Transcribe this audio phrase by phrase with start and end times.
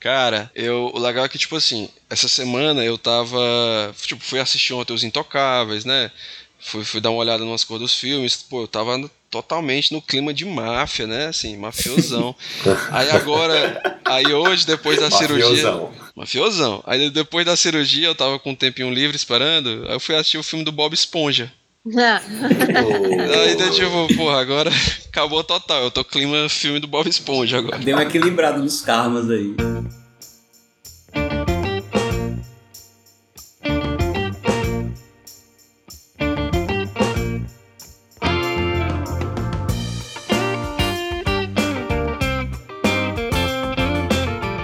[0.00, 3.94] Cara, eu, o legal é que, tipo assim, essa semana eu tava.
[4.00, 6.10] Tipo, fui assistir ontem Os Intocáveis, né?
[6.58, 8.36] Fui, fui dar uma olhada nas cores dos filmes.
[8.36, 11.26] Pô, eu tava totalmente no clima de máfia, né?
[11.26, 12.34] Assim, mafiosão.
[12.90, 14.00] aí agora.
[14.06, 15.38] Aí hoje, depois da mafiosão.
[15.38, 16.10] cirurgia.
[16.16, 16.82] Mafiosão.
[16.86, 19.84] Aí depois da cirurgia, eu tava com um tempinho livre esperando.
[19.86, 21.52] Aí eu fui assistir o filme do Bob Esponja.
[21.86, 24.70] Aí então, tipo, porra, agora
[25.08, 25.84] acabou total.
[25.84, 27.78] Eu tô clima filme do Bob Esponja agora.
[27.78, 29.54] Deu uma equilibrada nos karmas aí.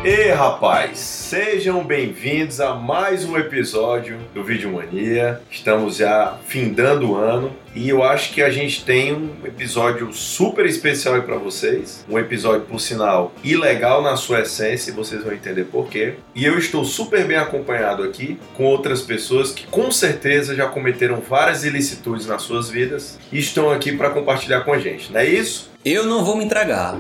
[0.04, 5.40] E rapaz, Sejam bem-vindos a mais um episódio do Vídeo Mania.
[5.50, 10.64] Estamos já findando o ano e eu acho que a gente tem um episódio super
[10.64, 12.06] especial para vocês.
[12.08, 16.14] Um episódio, por sinal, ilegal na sua essência, e vocês vão entender por quê.
[16.32, 21.20] E eu estou super bem acompanhado aqui com outras pessoas que com certeza já cometeram
[21.20, 25.26] várias ilicitudes nas suas vidas e estão aqui para compartilhar com a gente, não é
[25.26, 25.74] isso?
[25.86, 26.96] Eu não vou me entregar.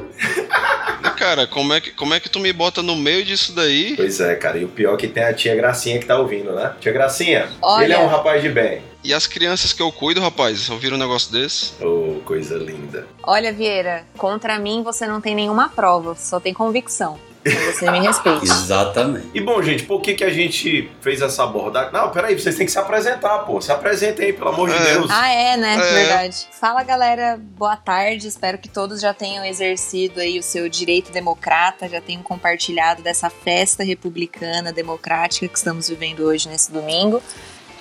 [1.18, 3.96] cara, como é, que, como é que tu me bota no meio disso daí?
[3.96, 4.58] Pois é, cara.
[4.58, 6.72] E o pior é que tem a tia Gracinha que tá ouvindo, né?
[6.80, 7.82] Tia Gracinha, Olha...
[7.82, 8.84] ele é um rapaz de bem.
[9.02, 11.72] E as crianças que eu cuido, rapaz, ouviram um negócio desse?
[11.82, 13.08] Oh, coisa linda.
[13.24, 17.18] Olha, Vieira, contra mim você não tem nenhuma prova, só tem convicção.
[17.50, 18.44] Você me respeita.
[18.44, 19.28] Exatamente.
[19.32, 21.92] E bom, gente, por que, que a gente fez essa abordagem?
[21.92, 23.60] Não, peraí, vocês têm que se apresentar, pô.
[23.60, 24.76] Se apresentem aí, pelo amor é.
[24.76, 25.10] de Deus.
[25.10, 25.74] Ah, é, né?
[25.74, 25.92] É.
[25.94, 26.48] Verdade.
[26.52, 27.38] Fala, galera.
[27.56, 28.26] Boa tarde.
[28.26, 33.30] Espero que todos já tenham exercido aí o seu direito democrata, já tenham compartilhado dessa
[33.30, 37.22] festa republicana, democrática que estamos vivendo hoje nesse domingo.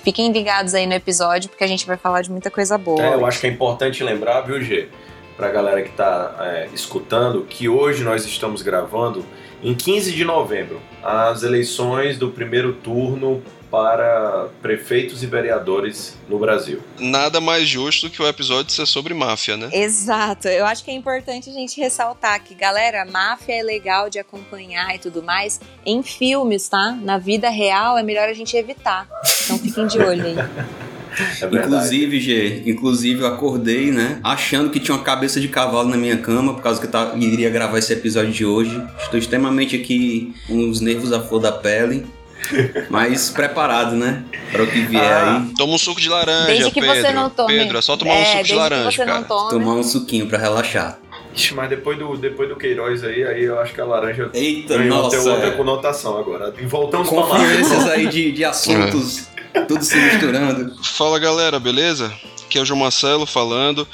[0.06, 3.02] Fiquem ligados aí no episódio, porque a gente vai falar de muita coisa boa.
[3.02, 4.88] É, eu acho que é importante lembrar, viu, Gê?
[5.36, 9.24] Pra galera que tá é, escutando, que hoje nós estamos gravando
[9.62, 16.80] em 15 de novembro, as eleições do primeiro turno para prefeitos e vereadores no Brasil.
[16.98, 19.68] Nada mais justo que o episódio ser sobre máfia, né?
[19.72, 20.48] Exato.
[20.48, 24.94] Eu acho que é importante a gente ressaltar que, galera, máfia é legal de acompanhar
[24.94, 26.92] e tudo mais em filmes, tá?
[26.92, 29.08] Na vida real é melhor a gente evitar.
[29.44, 30.36] Então fiquem de olho aí.
[31.18, 34.20] É inclusive, G, inclusive eu acordei, né?
[34.22, 37.16] Achando que tinha uma cabeça de cavalo na minha cama, por causa que eu tava,
[37.18, 38.82] iria gravar esse episódio de hoje.
[39.00, 42.04] Estou extremamente aqui com os nervos à flor da pele.
[42.90, 44.22] Mas preparado, né?
[44.52, 45.54] Para o que vier ah, aí.
[45.56, 47.00] Toma um suco de laranja, desde que Pedro.
[47.00, 47.54] Você não tome...
[47.54, 49.22] Pedro, é só tomar é, um suco de laranja, cara.
[49.22, 50.98] Tomar um suquinho para relaxar.
[51.36, 54.78] Ixi, mas depois do, depois do Queiroz aí, aí eu acho que a laranja Eita,
[54.78, 55.50] nossa, tem outra é.
[55.50, 56.52] conotação agora.
[56.58, 57.92] E voltamos para lá.
[57.92, 59.28] aí de, de assuntos
[59.64, 60.82] tudo se misturando.
[60.82, 62.12] Fala galera, beleza?
[62.44, 63.86] Aqui é o João Marcelo falando.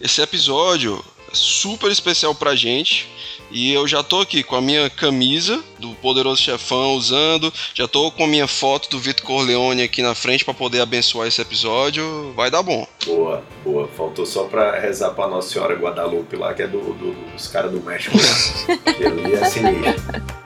[0.00, 3.08] Esse episódio é super especial pra gente.
[3.50, 8.10] E eu já tô aqui com a minha camisa do Poderoso Chefão usando, já tô
[8.10, 12.32] com a minha foto do Vitor Corleone aqui na frente para poder abençoar esse episódio.
[12.34, 12.86] Vai dar bom.
[13.06, 13.88] Boa, boa.
[13.96, 17.70] Faltou só pra rezar pra Nossa Senhora Guadalupe lá, que é do, do dos caras
[17.72, 18.16] do México.
[18.16, 18.78] Né?
[18.92, 20.38] que ali é sinistro.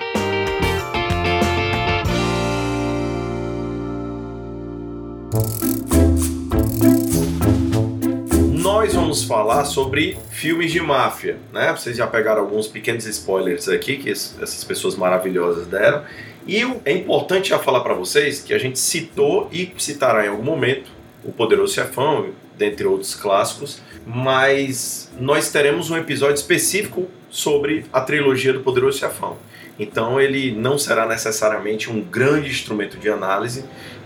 [8.83, 11.71] Nós vamos falar sobre filmes de máfia, né?
[11.71, 16.03] Vocês já pegaram alguns pequenos spoilers aqui que essas pessoas maravilhosas deram.
[16.49, 20.43] E é importante já falar para vocês que a gente citou e citará em algum
[20.43, 20.91] momento
[21.23, 28.53] o Poderoso Chefão, dentre outros clássicos, mas nós teremos um episódio específico sobre a trilogia
[28.53, 29.37] do Poderoso Chefão.
[29.79, 33.65] Então ele não será necessariamente um grande instrumento de análise,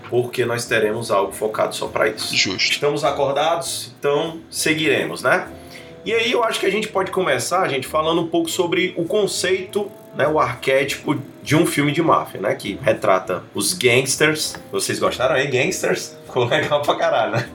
[0.08, 2.34] porque nós teremos algo focado só para isso.
[2.34, 2.72] Justo.
[2.72, 5.48] Estamos acordados, então seguiremos, né?
[6.04, 9.04] E aí eu acho que a gente pode começar, gente, falando um pouco sobre o
[9.04, 14.54] conceito, né, o arquétipo de um filme de máfia, né, que retrata os gangsters.
[14.70, 16.16] Vocês gostaram aí, gangsters?
[16.24, 17.48] Ficou legal pra caralho, né?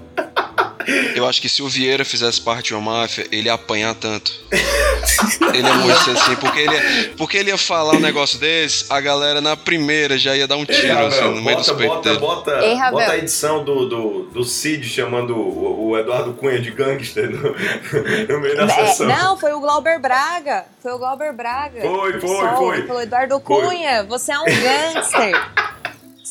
[1.15, 4.31] Eu acho que se o Vieira fizesse parte de uma máfia, ele ia apanhar tanto.
[5.53, 8.99] ele ia morrer assim, porque ele, ia, porque ele ia falar um negócio desse, a
[8.99, 12.19] galera na primeira já ia dar um tiro Ei, assim, no meio dos peitos bota,
[12.19, 16.72] Bota, Ei, bota a edição do, do, do Cid chamando o, o Eduardo Cunha de
[16.72, 17.55] gangster no,
[18.34, 19.07] no meio da é, sessão.
[19.07, 20.66] Não, foi o Glauber Braga.
[20.81, 21.81] Foi o Glauber Braga.
[21.81, 22.87] Foi, foi, foi.
[22.87, 24.07] Falou, Eduardo Cunha, foi.
[24.07, 25.71] você é um gangster.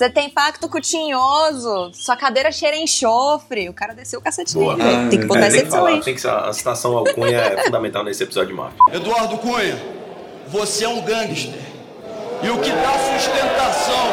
[0.00, 3.68] Você tem pacto cutinhoso, sua cadeira cheira enxofre.
[3.68, 4.72] O cara desceu o cacete Boa.
[4.72, 6.00] Ah, tem que botar é, essa edição aí.
[6.00, 8.78] Tem que, a citação ao Cunha é fundamental nesse episódio de Máfia.
[8.94, 9.78] Eduardo Cunha,
[10.48, 11.60] você é um gangster.
[12.42, 14.06] E o que dá sustentação,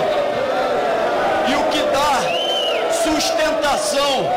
[1.47, 4.27] e o que dá sustentação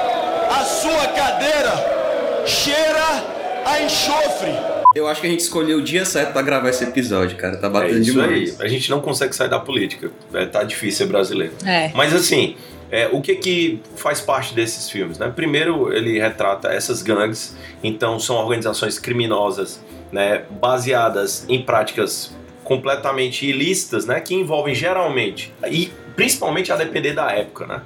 [0.56, 3.24] à sua cadeira cheira
[3.66, 4.69] a enxofre.
[4.94, 7.56] Eu acho que a gente escolheu o dia certo para gravar esse episódio, cara.
[7.56, 8.60] Tá batendo é isso demais.
[8.60, 8.66] Aí.
[8.66, 10.10] A gente não consegue sair da política.
[10.34, 11.54] É, tá difícil ser brasileiro.
[11.64, 11.92] É.
[11.94, 12.56] Mas assim,
[12.90, 15.16] é, o que que faz parte desses filmes?
[15.16, 15.32] Né?
[15.34, 17.56] Primeiro, ele retrata essas gangues.
[17.84, 22.34] Então, são organizações criminosas, né, baseadas em práticas
[22.64, 27.82] completamente ilícitas, né, que envolvem geralmente e principalmente a depender da época, né,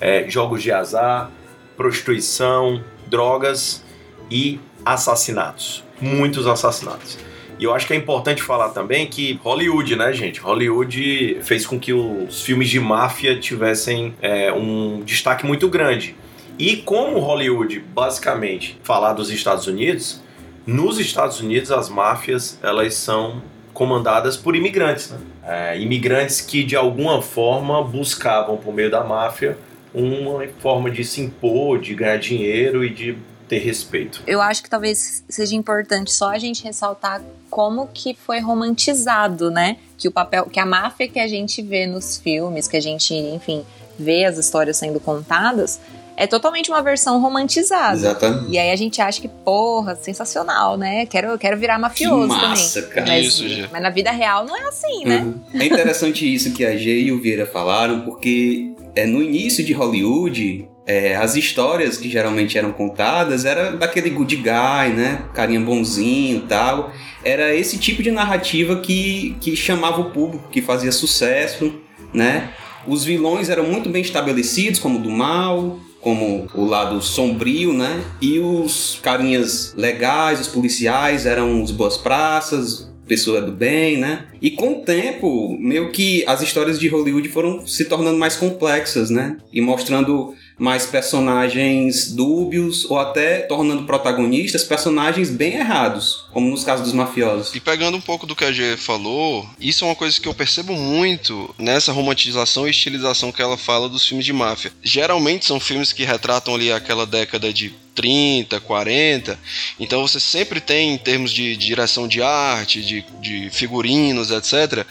[0.00, 1.30] é, jogos de azar,
[1.76, 3.82] prostituição, drogas
[4.30, 7.18] e assassinatos, muitos assassinatos.
[7.58, 10.38] E eu acho que é importante falar também que Hollywood, né, gente?
[10.40, 16.14] Hollywood fez com que os filmes de máfia tivessem é, um destaque muito grande.
[16.56, 20.22] E como Hollywood, basicamente, falar dos Estados Unidos,
[20.66, 23.42] nos Estados Unidos as máfias elas são
[23.72, 25.18] comandadas por imigrantes, né?
[25.44, 29.56] É, imigrantes que de alguma forma buscavam por meio da máfia
[29.94, 33.16] uma forma de se impor, de ganhar dinheiro e de
[33.48, 34.22] ter respeito.
[34.26, 39.78] Eu acho que talvez seja importante só a gente ressaltar como que foi romantizado, né?
[39.96, 43.14] Que o papel, que a máfia que a gente vê nos filmes, que a gente,
[43.14, 43.64] enfim,
[43.98, 45.80] vê as histórias sendo contadas,
[46.16, 47.94] é totalmente uma versão romantizada.
[47.94, 48.50] Exatamente.
[48.50, 51.06] E aí a gente acha que, porra, sensacional, né?
[51.06, 52.94] Quero, quero virar mafioso que massa, também.
[52.94, 53.06] Cara.
[53.06, 53.68] Mas, isso, Gê.
[53.70, 55.18] mas na vida real não é assim, né?
[55.18, 55.60] Uhum.
[55.60, 59.72] É interessante isso que a G e o Vieira falaram, porque é, no início de
[59.72, 65.20] Hollywood, é, as histórias que geralmente eram contadas era daquele good guy, né?
[65.34, 66.90] Carinha bonzinho tal.
[67.22, 71.74] Era esse tipo de narrativa que, que chamava o público, que fazia sucesso,
[72.14, 72.54] né?
[72.86, 78.02] Os vilões eram muito bem estabelecidos, como do mal, como o lado sombrio, né?
[78.18, 84.26] E os carinhas legais, os policiais, eram os boas praças, pessoa do bem, né?
[84.40, 89.10] E com o tempo, meio que as histórias de Hollywood foram se tornando mais complexas,
[89.10, 89.36] né?
[89.52, 96.86] E mostrando mais personagens dúbios ou até tornando protagonistas personagens bem errados, como nos casos
[96.86, 97.54] dos mafiosos.
[97.54, 100.34] E pegando um pouco do que a G falou, isso é uma coisa que eu
[100.34, 104.72] percebo muito nessa romantização e estilização que ela fala dos filmes de máfia.
[104.82, 109.36] Geralmente são filmes que retratam ali aquela década de 30, 40.
[109.80, 114.86] Então você sempre tem, em termos de, de direção de arte, de, de figurinos, etc.,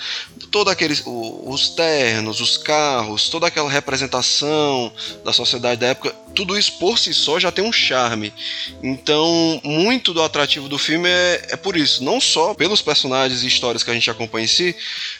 [0.51, 1.03] todos aqueles.
[1.05, 4.91] os ternos, os carros, toda aquela representação
[5.23, 8.33] da sociedade da época, tudo isso por si só já tem um charme.
[8.83, 12.03] Então, muito do atrativo do filme é, é por isso.
[12.03, 14.75] Não só pelos personagens e histórias que a gente acompanha em si,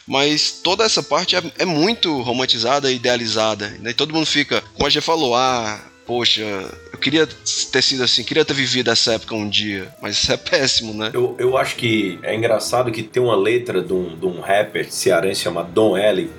[0.06, 3.70] mas toda essa parte é, é muito romantizada e idealizada.
[3.80, 3.92] Né?
[3.92, 8.24] E todo mundo fica, como a gente falou, ah poxa, eu queria ter sido assim,
[8.24, 11.12] queria ter vivido essa época um dia, mas isso é péssimo, né?
[11.14, 14.90] Eu, eu acho que é engraçado que tem uma letra de um, de um rapper
[14.90, 16.30] cearense chamado Don L,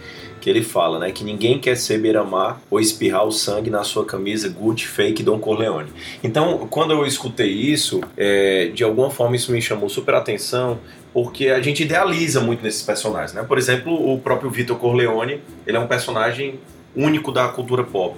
[0.41, 4.05] que ele fala, né, que ninguém quer ser beira-mar ou espirrar o sangue na sua
[4.05, 5.91] camisa Gucci fake Don Corleone.
[6.23, 10.79] Então, quando eu escutei isso, é, de alguma forma isso me chamou super atenção,
[11.12, 13.43] porque a gente idealiza muito nesses personagens, né?
[13.43, 16.59] Por exemplo, o próprio Vitor Corleone, ele é um personagem
[16.94, 18.17] único da cultura pop.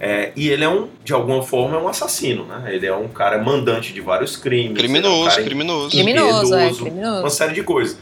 [0.00, 2.74] É, e ele é um, de alguma forma, é um assassino, né?
[2.74, 4.78] Ele é um cara mandante de vários crimes.
[4.78, 5.90] Criminoso, é um criminoso.
[5.90, 7.20] Criminoso, é, criminoso.
[7.20, 7.98] Uma série de coisas.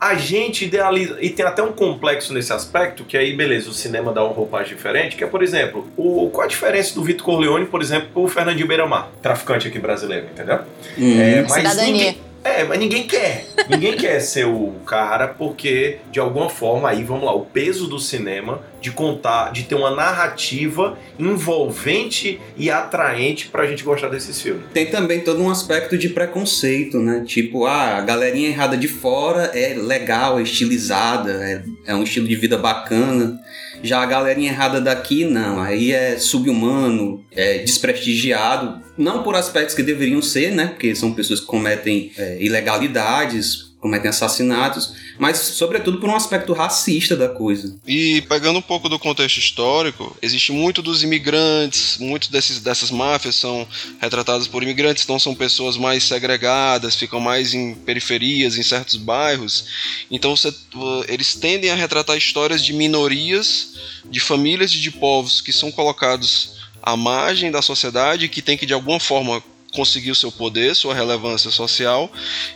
[0.00, 4.12] A gente idealiza, e tem até um complexo nesse aspecto, que aí, beleza, o cinema
[4.12, 7.64] dá uma roupagem diferente, que é, por exemplo, o, qual a diferença do Vitor Corleone,
[7.66, 10.60] por exemplo, pro Fernandinho Beiramar, traficante aqui brasileiro, entendeu?
[10.96, 11.20] Hum.
[11.20, 11.92] É, mas Cidadania.
[11.92, 13.46] ninguém, é, mas ninguém quer.
[13.68, 17.98] Ninguém quer ser o cara porque, de alguma forma, aí vamos lá, o peso do
[17.98, 24.64] cinema de contar, de ter uma narrativa envolvente e atraente pra gente gostar desses filmes.
[24.74, 27.24] Tem também todo um aspecto de preconceito, né?
[27.26, 32.28] Tipo, ah, a galerinha errada de fora é legal, é estilizada, é, é um estilo
[32.28, 33.40] de vida bacana.
[33.84, 35.60] Já a galerinha errada daqui, não.
[35.60, 38.82] Aí é subhumano, é desprestigiado.
[38.96, 40.68] Não por aspectos que deveriam ser, né?
[40.68, 47.14] Porque são pessoas que cometem é, ilegalidades, cometem assassinatos, mas sobretudo por um aspecto racista
[47.14, 47.76] da coisa.
[47.86, 53.34] E pegando um pouco do contexto histórico, existe muito dos imigrantes, muito desses, dessas máfias
[53.34, 53.68] são
[54.00, 59.66] retratadas por imigrantes, então são pessoas mais segregadas, ficam mais em periferias, em certos bairros.
[60.10, 60.50] Então você,
[61.06, 63.74] eles tendem a retratar histórias de minorias,
[64.06, 68.64] de famílias e de povos que são colocados à margem da sociedade, que tem que
[68.64, 72.10] de alguma forma conseguir o seu poder, sua relevância social,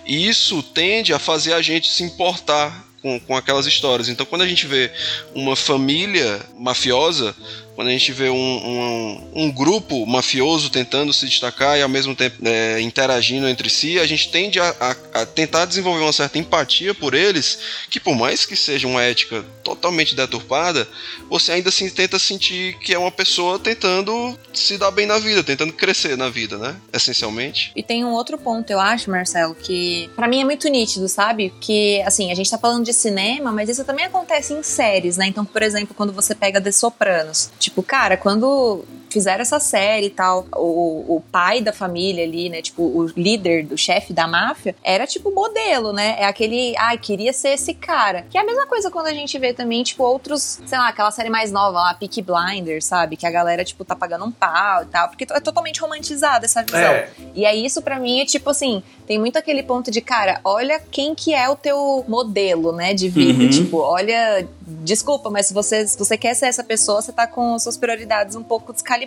[0.07, 4.09] e isso tende a fazer a gente se importar com, com aquelas histórias.
[4.09, 4.91] Então, quando a gente vê
[5.35, 7.35] uma família mafiosa,
[7.79, 12.13] quando a gente vê um, um, um grupo mafioso tentando se destacar e ao mesmo
[12.13, 16.41] tempo é, interagindo entre si, a gente tende a, a, a, tentar desenvolver uma certa
[16.41, 20.89] empatia por eles, que por mais que seja uma ética totalmente deturpada,
[21.31, 25.45] você ainda assim tenta sentir que é uma pessoa tentando se dar bem na vida,
[25.45, 26.75] tentando crescer na vida, né?
[26.93, 27.71] Essencialmente.
[27.77, 31.55] E tem um outro ponto, eu acho, Marcelo, que para mim é muito nítido, sabe?
[31.61, 35.29] Que, assim, a gente tá falando de cinema, mas isso também acontece em séries, né?
[35.29, 40.11] Então, por exemplo, quando você pega The Sopranos, tipo, cara, quando fizeram essa série e
[40.11, 40.47] tal.
[40.55, 42.63] O, o pai da família ali, né?
[42.63, 46.17] Tipo, o líder do chefe da máfia, era tipo modelo, né?
[46.19, 48.27] É aquele, ai, queria ser esse cara.
[48.31, 51.11] Que é a mesma coisa quando a gente vê também, tipo, outros, sei lá, aquela
[51.11, 53.17] série mais nova lá, Peaky Blinders, sabe?
[53.17, 55.09] Que a galera, tipo, tá pagando um pau e tal.
[55.09, 56.79] Porque é totalmente romantizada essa visão.
[56.79, 57.09] É.
[57.35, 60.81] E aí isso para mim é tipo assim, tem muito aquele ponto de, cara, olha
[60.91, 63.45] quem que é o teu modelo, né, de vida.
[63.45, 63.51] Uhum.
[63.51, 67.59] Tipo, olha, desculpa, mas se você, se você quer ser essa pessoa, você tá com
[67.59, 68.98] suas prioridades um pouco descalibradas,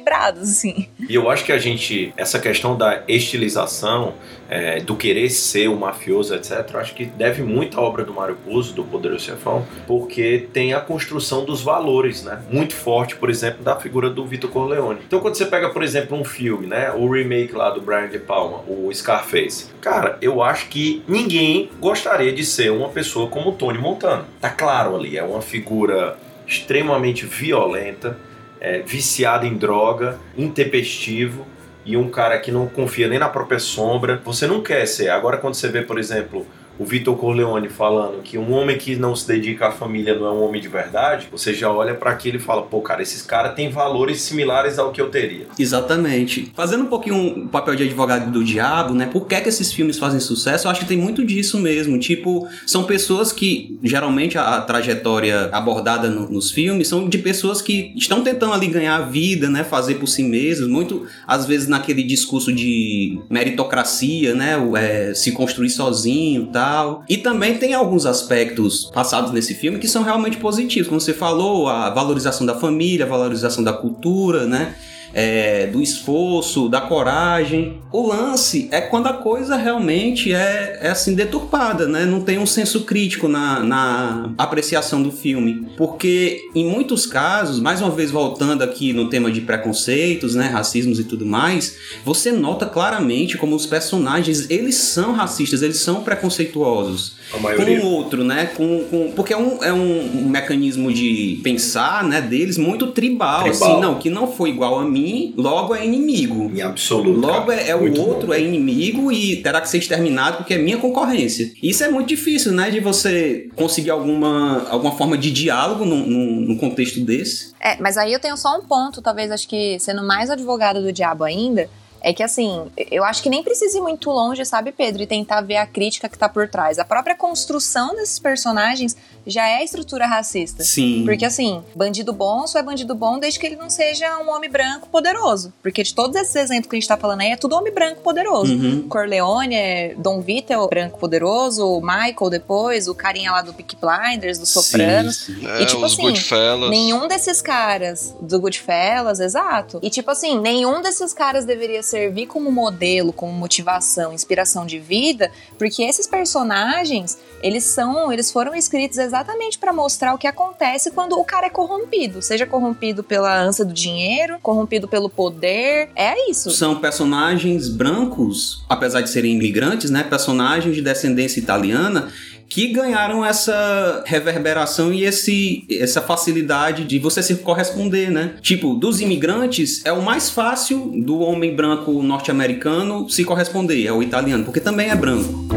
[0.41, 0.87] assim.
[1.07, 4.13] E eu acho que a gente, essa questão da estilização,
[4.49, 8.35] é, do querer ser o mafioso, etc., acho que deve muito à obra do Mário
[8.35, 12.41] Puzo, do Poderoso Chefão, porque tem a construção dos valores, né?
[12.51, 14.99] Muito forte, por exemplo, da figura do Vitor Corleone.
[15.07, 16.91] Então, quando você pega, por exemplo, um filme, né?
[16.91, 19.67] O remake lá do Brian De Palma, o Scarface.
[19.79, 24.25] Cara, eu acho que ninguém gostaria de ser uma pessoa como o Tony Montana.
[24.39, 26.17] Tá claro ali, é uma figura
[26.47, 28.17] extremamente violenta,
[28.61, 31.47] é, viciado em droga, intempestivo
[31.83, 34.21] e um cara que não confia nem na própria sombra.
[34.23, 35.09] Você não quer ser.
[35.09, 36.45] Agora, quando você vê, por exemplo,
[36.81, 40.31] o Vitor Corleone falando que um homem que não se dedica à família não é
[40.31, 43.53] um homem de verdade, você já olha para aquilo e fala, pô, cara, esses caras
[43.53, 45.45] têm valores similares ao que eu teria.
[45.59, 46.51] Exatamente.
[46.55, 49.05] Fazendo um pouquinho o papel de advogado do diabo, né?
[49.05, 50.65] Por que, é que esses filmes fazem sucesso?
[50.65, 51.99] Eu acho que tem muito disso mesmo.
[51.99, 57.61] Tipo, são pessoas que, geralmente, a, a trajetória abordada no, nos filmes são de pessoas
[57.61, 59.63] que estão tentando ali ganhar a vida, né?
[59.63, 64.55] Fazer por si mesmos, muito, às vezes, naquele discurso de meritocracia, né?
[64.77, 66.70] É, se construir sozinho, tá?
[67.09, 71.67] E também tem alguns aspectos passados nesse filme que são realmente positivos, como você falou,
[71.67, 74.75] a valorização da família, a valorização da cultura, né?
[75.13, 77.79] É, do esforço, da coragem.
[77.91, 82.05] O lance é quando a coisa realmente é, é assim deturpada, né?
[82.05, 85.67] Não tem um senso crítico na, na apreciação do filme.
[85.77, 90.99] Porque em muitos casos, mais uma vez voltando aqui no tema de preconceitos, né, racismos
[90.99, 97.19] e tudo mais, você nota claramente como os personagens, eles são racistas, eles são preconceituosos.
[97.31, 98.45] Com o outro, né?
[98.45, 103.43] Com, com, porque é, um, é um, um mecanismo de pensar, né, deles muito tribal,
[103.43, 106.51] tribal, assim, não, que não foi igual a mim mim, logo é inimigo.
[106.55, 107.19] Em absoluto.
[107.19, 108.33] Logo é, é o outro, bom.
[108.33, 111.51] é inimigo e terá que ser exterminado porque é minha concorrência.
[111.61, 112.69] Isso é muito difícil, né?
[112.69, 117.53] De você conseguir alguma, alguma forma de diálogo num, num, num contexto desse.
[117.59, 120.91] É, mas aí eu tenho só um ponto, talvez acho que sendo mais advogado do
[120.91, 121.69] diabo ainda,
[122.01, 125.41] é que assim, eu acho que nem precisa ir muito longe, sabe, Pedro, e tentar
[125.41, 126.79] ver a crítica que tá por trás.
[126.79, 130.63] A própria construção desses personagens já é a estrutura racista.
[130.63, 131.03] Sim.
[131.05, 134.49] Porque assim, bandido bom só é bandido bom desde que ele não seja um homem
[134.49, 135.53] branco poderoso.
[135.61, 138.01] Porque de todos esses exemplos que a gente tá falando aí, é tudo homem branco
[138.01, 138.53] poderoso.
[138.53, 138.87] Uhum.
[138.87, 143.53] Corleone é Dom Vito é o branco poderoso, o Michael depois, o carinha lá do
[143.53, 145.17] Peak Blinders, do Sopranos.
[145.17, 145.47] Sim, sim.
[145.47, 146.69] É, e tipo assim, Goodfellas.
[146.69, 149.79] nenhum desses caras do Goodfellas, exato.
[149.81, 155.29] E tipo assim, nenhum desses caras deveria servir como modelo, como motivação, inspiração de vida,
[155.57, 161.19] porque esses personagens, eles são, eles foram escritos exatamente para mostrar o que acontece quando
[161.19, 166.49] o cara é corrompido, seja corrompido pela ânsia do dinheiro, corrompido pelo poder, é isso.
[166.51, 172.11] São personagens brancos, apesar de serem imigrantes, né, personagens de descendência italiana
[172.51, 178.33] que ganharam essa reverberação e esse, essa facilidade de você se corresponder, né?
[178.41, 184.03] Tipo, dos imigrantes, é o mais fácil do homem branco norte-americano se corresponder, é o
[184.03, 185.47] italiano, porque também é branco.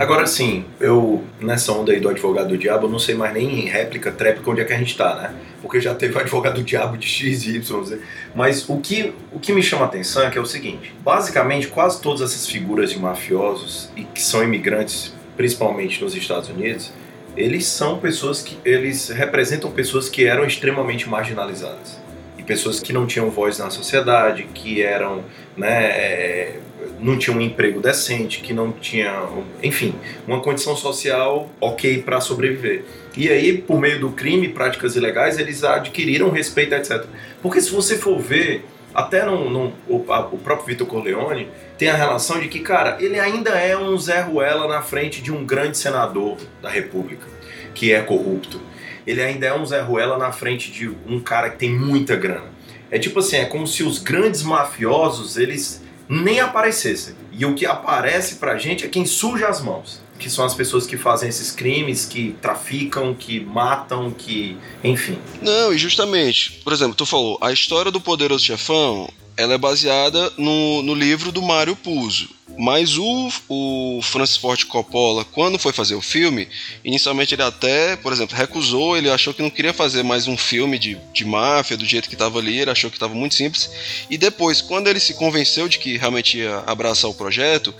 [0.00, 3.60] Agora sim, eu nessa onda aí do advogado do diabo, eu não sei mais nem
[3.60, 5.34] em réplica, tréplica onde é que a gente tá, né?
[5.60, 7.98] Porque já teve o advogado do diabo de X e Y,
[8.34, 11.66] mas o que, o que me chama a atenção é que é o seguinte: basicamente,
[11.66, 16.92] quase todas essas figuras de mafiosos e que são imigrantes, principalmente nos Estados Unidos,
[17.36, 21.96] eles são pessoas que eles representam pessoas que eram extremamente marginalizadas
[22.36, 25.22] e pessoas que não tinham voz na sociedade, que eram,
[25.56, 26.56] né, é,
[27.00, 29.28] não tinha um emprego decente, que não tinha,
[29.62, 29.94] enfim,
[30.26, 32.84] uma condição social ok para sobreviver.
[33.16, 37.04] E aí, por meio do crime, práticas ilegais, eles adquiriram respeito, etc.
[37.40, 41.88] Porque se você for ver, até no, no o, a, o, próprio Vitor Corleone tem
[41.88, 45.46] a relação de que, cara, ele ainda é um Zé Ruela na frente de um
[45.46, 47.24] grande senador da República,
[47.72, 48.60] que é corrupto.
[49.06, 52.52] ele ainda é um Zé Ruela na frente de um cara que tem muita grana.
[52.90, 57.14] É tipo assim, é como se os grandes mafiosos, eles nem aparecessem.
[57.32, 60.00] E o que aparece pra gente é quem suja as mãos.
[60.18, 64.56] Que são as pessoas que fazem esses crimes, que traficam, que matam, que.
[64.82, 65.16] enfim.
[65.40, 69.08] Não, e justamente, por exemplo, tu falou, a história do poderoso chefão
[69.38, 72.28] ela é baseada no, no livro do Mário Puzo.
[72.56, 76.48] Mas o, o Francis Ford Coppola, quando foi fazer o filme,
[76.84, 80.78] inicialmente ele até, por exemplo, recusou, ele achou que não queria fazer mais um filme
[80.78, 83.70] de, de máfia do jeito que estava ali, ele achou que estava muito simples.
[84.10, 87.74] E depois, quando ele se convenceu de que realmente ia abraçar o projeto,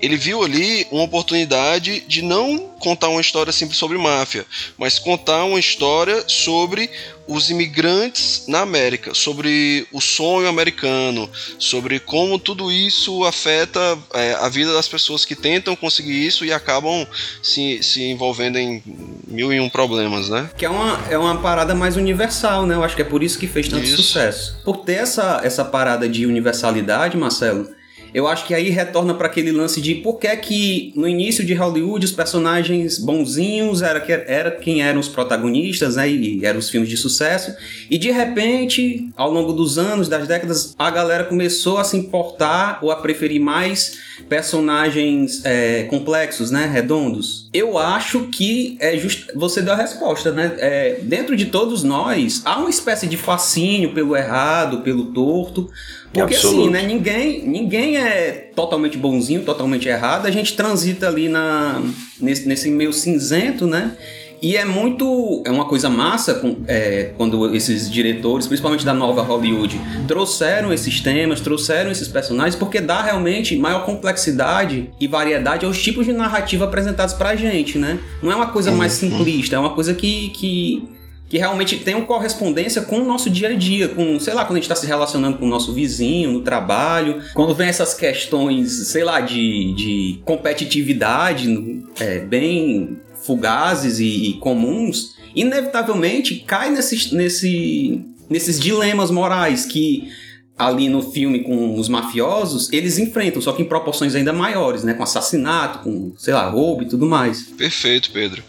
[0.00, 4.46] ele viu ali uma oportunidade de não contar uma história simples sobre máfia,
[4.76, 6.90] mas contar uma história sobre
[7.26, 14.48] os imigrantes na América, sobre o sonho americano, sobre como tudo isso afeta é, a
[14.48, 17.06] vida das pessoas que tentam conseguir isso e acabam
[17.42, 18.82] se, se envolvendo em
[19.26, 20.50] mil e um problemas, né?
[20.56, 22.74] Que é uma, é uma parada mais universal, né?
[22.74, 23.96] Eu acho que é por isso que fez tanto isso.
[23.96, 24.58] sucesso.
[24.64, 27.68] Por ter essa, essa parada de universalidade, Marcelo,
[28.12, 31.54] eu acho que aí retorna para aquele lance de por que que no início de
[31.54, 36.88] Hollywood os personagens bonzinhos era, era quem eram os protagonistas, né, e eram os filmes
[36.88, 37.54] de sucesso,
[37.90, 42.78] e de repente, ao longo dos anos, das décadas, a galera começou a se importar
[42.82, 47.48] ou a preferir mais personagens é, complexos, né, redondos.
[47.52, 49.28] Eu acho que é just...
[49.34, 50.56] você deu a resposta, né?
[50.58, 55.70] É, dentro de todos nós há uma espécie de fascínio pelo errado, pelo torto,
[56.12, 56.60] porque assim, Absoluto.
[56.62, 61.82] assim, né, ninguém, ninguém é totalmente bonzinho, totalmente errado, a gente transita ali na,
[62.20, 63.96] nesse, nesse meio cinzento, né?
[64.40, 65.42] E é muito.
[65.44, 71.40] É uma coisa massa é, quando esses diretores, principalmente da nova Hollywood, trouxeram esses temas,
[71.40, 77.14] trouxeram esses personagens, porque dá realmente maior complexidade e variedade aos tipos de narrativa apresentados
[77.14, 77.98] pra gente, né?
[78.22, 80.88] Não é uma coisa mais simplista, é uma coisa que, que
[81.28, 84.52] que realmente tem uma correspondência com o nosso dia a dia, com, sei lá, quando
[84.52, 88.88] a gente está se relacionando com o nosso vizinho, no trabalho, quando vem essas questões,
[88.88, 98.00] sei lá, de, de competitividade é, bem fugazes e, e, comuns, inevitavelmente cai nesse, nesse,
[98.30, 100.10] nesses dilemas morais que
[100.58, 104.92] ali no filme com os mafiosos, eles enfrentam, só que em proporções ainda maiores, né?
[104.92, 107.42] Com assassinato, com, sei lá, roubo e tudo mais.
[107.56, 108.42] Perfeito, Pedro.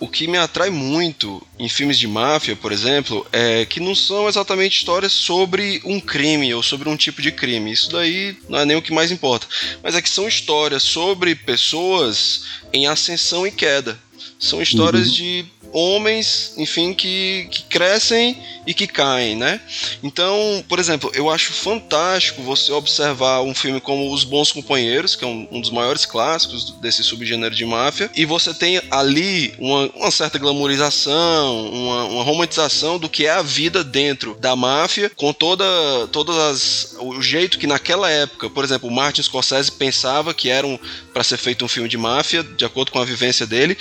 [0.00, 4.28] O que me atrai muito em filmes de máfia, por exemplo, é que não são
[4.28, 7.70] exatamente histórias sobre um crime ou sobre um tipo de crime.
[7.70, 9.46] Isso daí não é nem o que mais importa.
[9.80, 13.96] Mas é que são histórias sobre pessoas em ascensão e queda.
[14.42, 15.14] São histórias uhum.
[15.14, 19.60] de homens, enfim, que, que crescem e que caem, né?
[20.02, 25.24] Então, por exemplo, eu acho fantástico você observar um filme como Os Bons Companheiros, que
[25.24, 29.88] é um, um dos maiores clássicos desse subgênero de máfia, e você tem ali uma,
[29.94, 35.32] uma certa glamorização, uma, uma, romantização do que é a vida dentro da máfia, com
[35.32, 35.64] toda
[36.08, 40.66] todas as o jeito que naquela época, por exemplo, o Martin Scorsese pensava que era
[40.66, 40.78] um,
[41.12, 43.76] para ser feito um filme de máfia, de acordo com a vivência dele.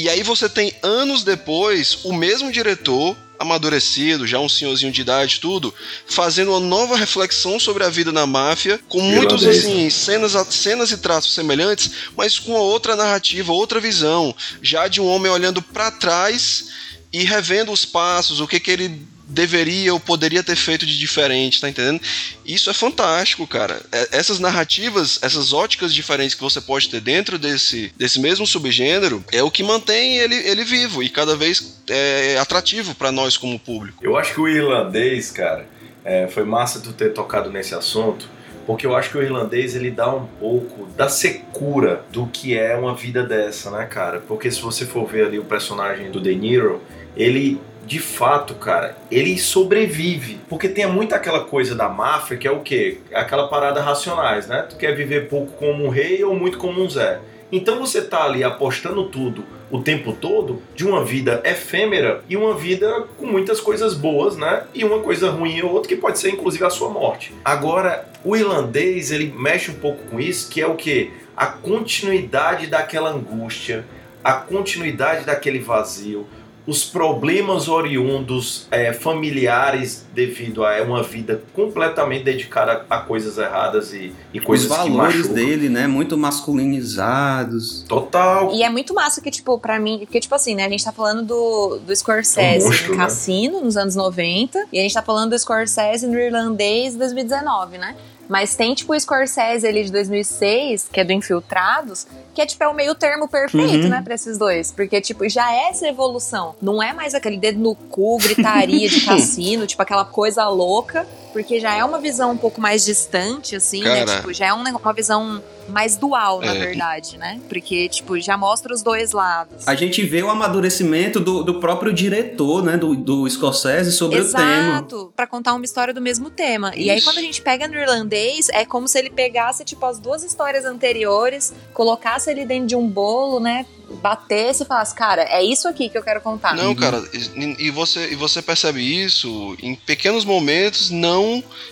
[0.00, 5.40] E aí você tem anos depois o mesmo diretor amadurecido, já um senhorzinho de idade,
[5.40, 5.74] tudo,
[6.06, 10.96] fazendo uma nova reflexão sobre a vida na máfia, com muitos assim cenas, cenas e
[10.96, 16.68] traços semelhantes, mas com outra narrativa, outra visão, já de um homem olhando para trás
[17.12, 21.60] e revendo os passos, o que que ele deveria ou poderia ter feito de diferente,
[21.60, 22.00] tá entendendo?
[22.44, 23.80] Isso é fantástico, cara.
[23.92, 29.24] É, essas narrativas, essas óticas diferentes que você pode ter dentro desse, desse mesmo subgênero
[29.32, 33.58] é o que mantém ele, ele vivo e cada vez é atrativo para nós como
[33.58, 34.04] público.
[34.04, 35.66] Eu acho que o irlandês, cara,
[36.04, 38.28] é, foi massa tu ter tocado nesse assunto,
[38.66, 42.76] porque eu acho que o irlandês ele dá um pouco da secura do que é
[42.76, 44.20] uma vida dessa, né, cara?
[44.20, 46.82] Porque se você for ver ali o personagem do De Niro,
[47.16, 50.38] ele de fato, cara, ele sobrevive.
[50.48, 52.98] Porque tem muito aquela coisa da máfia que é o quê?
[53.12, 54.62] Aquela parada racionais, né?
[54.62, 57.18] Tu quer viver pouco como um rei ou muito como um Zé.
[57.50, 62.54] Então você tá ali apostando tudo o tempo todo de uma vida efêmera e uma
[62.54, 64.62] vida com muitas coisas boas, né?
[64.72, 67.34] E uma coisa ruim ou outra que pode ser inclusive a sua morte.
[67.44, 71.10] Agora, o irlandês, ele mexe um pouco com isso, que é o que?
[71.36, 73.84] A continuidade daquela angústia,
[74.22, 76.26] a continuidade daquele vazio,
[76.70, 84.14] os problemas oriundos é, familiares devido a uma vida completamente dedicada a coisas erradas e,
[84.32, 87.84] e coisas os valores dele, né, muito masculinizados.
[87.88, 88.52] Total.
[88.52, 90.92] E é muito massa que tipo para mim, porque tipo assim, né, a gente tá
[90.92, 93.64] falando do, do Scorsese um monstro, no Cassino né?
[93.64, 97.96] nos anos 90 e a gente tá falando do Scorsese no Irlandês 2019, né?
[98.30, 102.62] Mas tem, tipo, o Scorsese ali de 2006, que é do Infiltrados, que é, tipo,
[102.62, 103.88] é o meio termo perfeito, Uhum.
[103.88, 104.70] né, pra esses dois.
[104.70, 106.54] Porque, tipo, já é essa evolução.
[106.62, 111.04] Não é mais aquele dedo no cu, gritaria de cassino, tipo, aquela coisa louca.
[111.32, 114.04] Porque já é uma visão um pouco mais distante, assim, né?
[114.04, 114.16] Cara.
[114.18, 116.58] Tipo, já é um uma visão mais dual, na É.
[116.58, 117.40] verdade, né?
[117.48, 119.66] Porque, tipo, já mostra os dois lados.
[119.68, 122.76] A gente vê o amadurecimento do, do próprio diretor, né?
[122.76, 124.42] Do, do Scorsese sobre o tema.
[124.78, 126.72] Exato, pra contar uma história do mesmo tema.
[126.76, 129.98] E aí, quando a gente pega no irlandês, é como se ele pegasse, tipo, as
[129.98, 133.64] duas histórias anteriores, colocasse ele dentro de um bolo, né?
[134.02, 136.54] Batesse e falasse, cara, é isso aqui que eu quero contar.
[136.54, 141.19] Não, cara, e, e você, e você percebe isso em pequenos momentos não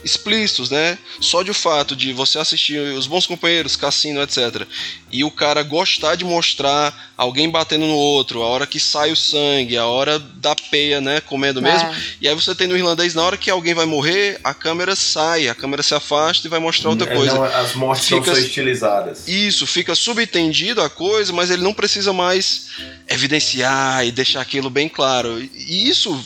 [0.05, 0.99] explícitos, né?
[1.21, 4.67] Só de o fato de você assistir os bons companheiros, cassino, etc.
[5.11, 9.17] E o cara gostar de mostrar alguém batendo no outro, a hora que sai o
[9.17, 11.21] sangue, a hora da peia, né?
[11.21, 11.89] Comendo mesmo.
[11.89, 11.97] É.
[12.21, 15.49] E aí você tem no irlandês, na hora que alguém vai morrer, a câmera sai,
[15.49, 17.35] a câmera se afasta e vai mostrar outra É, coisa.
[17.35, 19.27] não, as mortes Fica- não são estilizadas.
[19.27, 22.69] Isso, fica subentendido a coisa, mas ele não precisa mais
[23.09, 25.41] evidenciar e deixar aquilo bem claro.
[25.41, 26.19] E isso,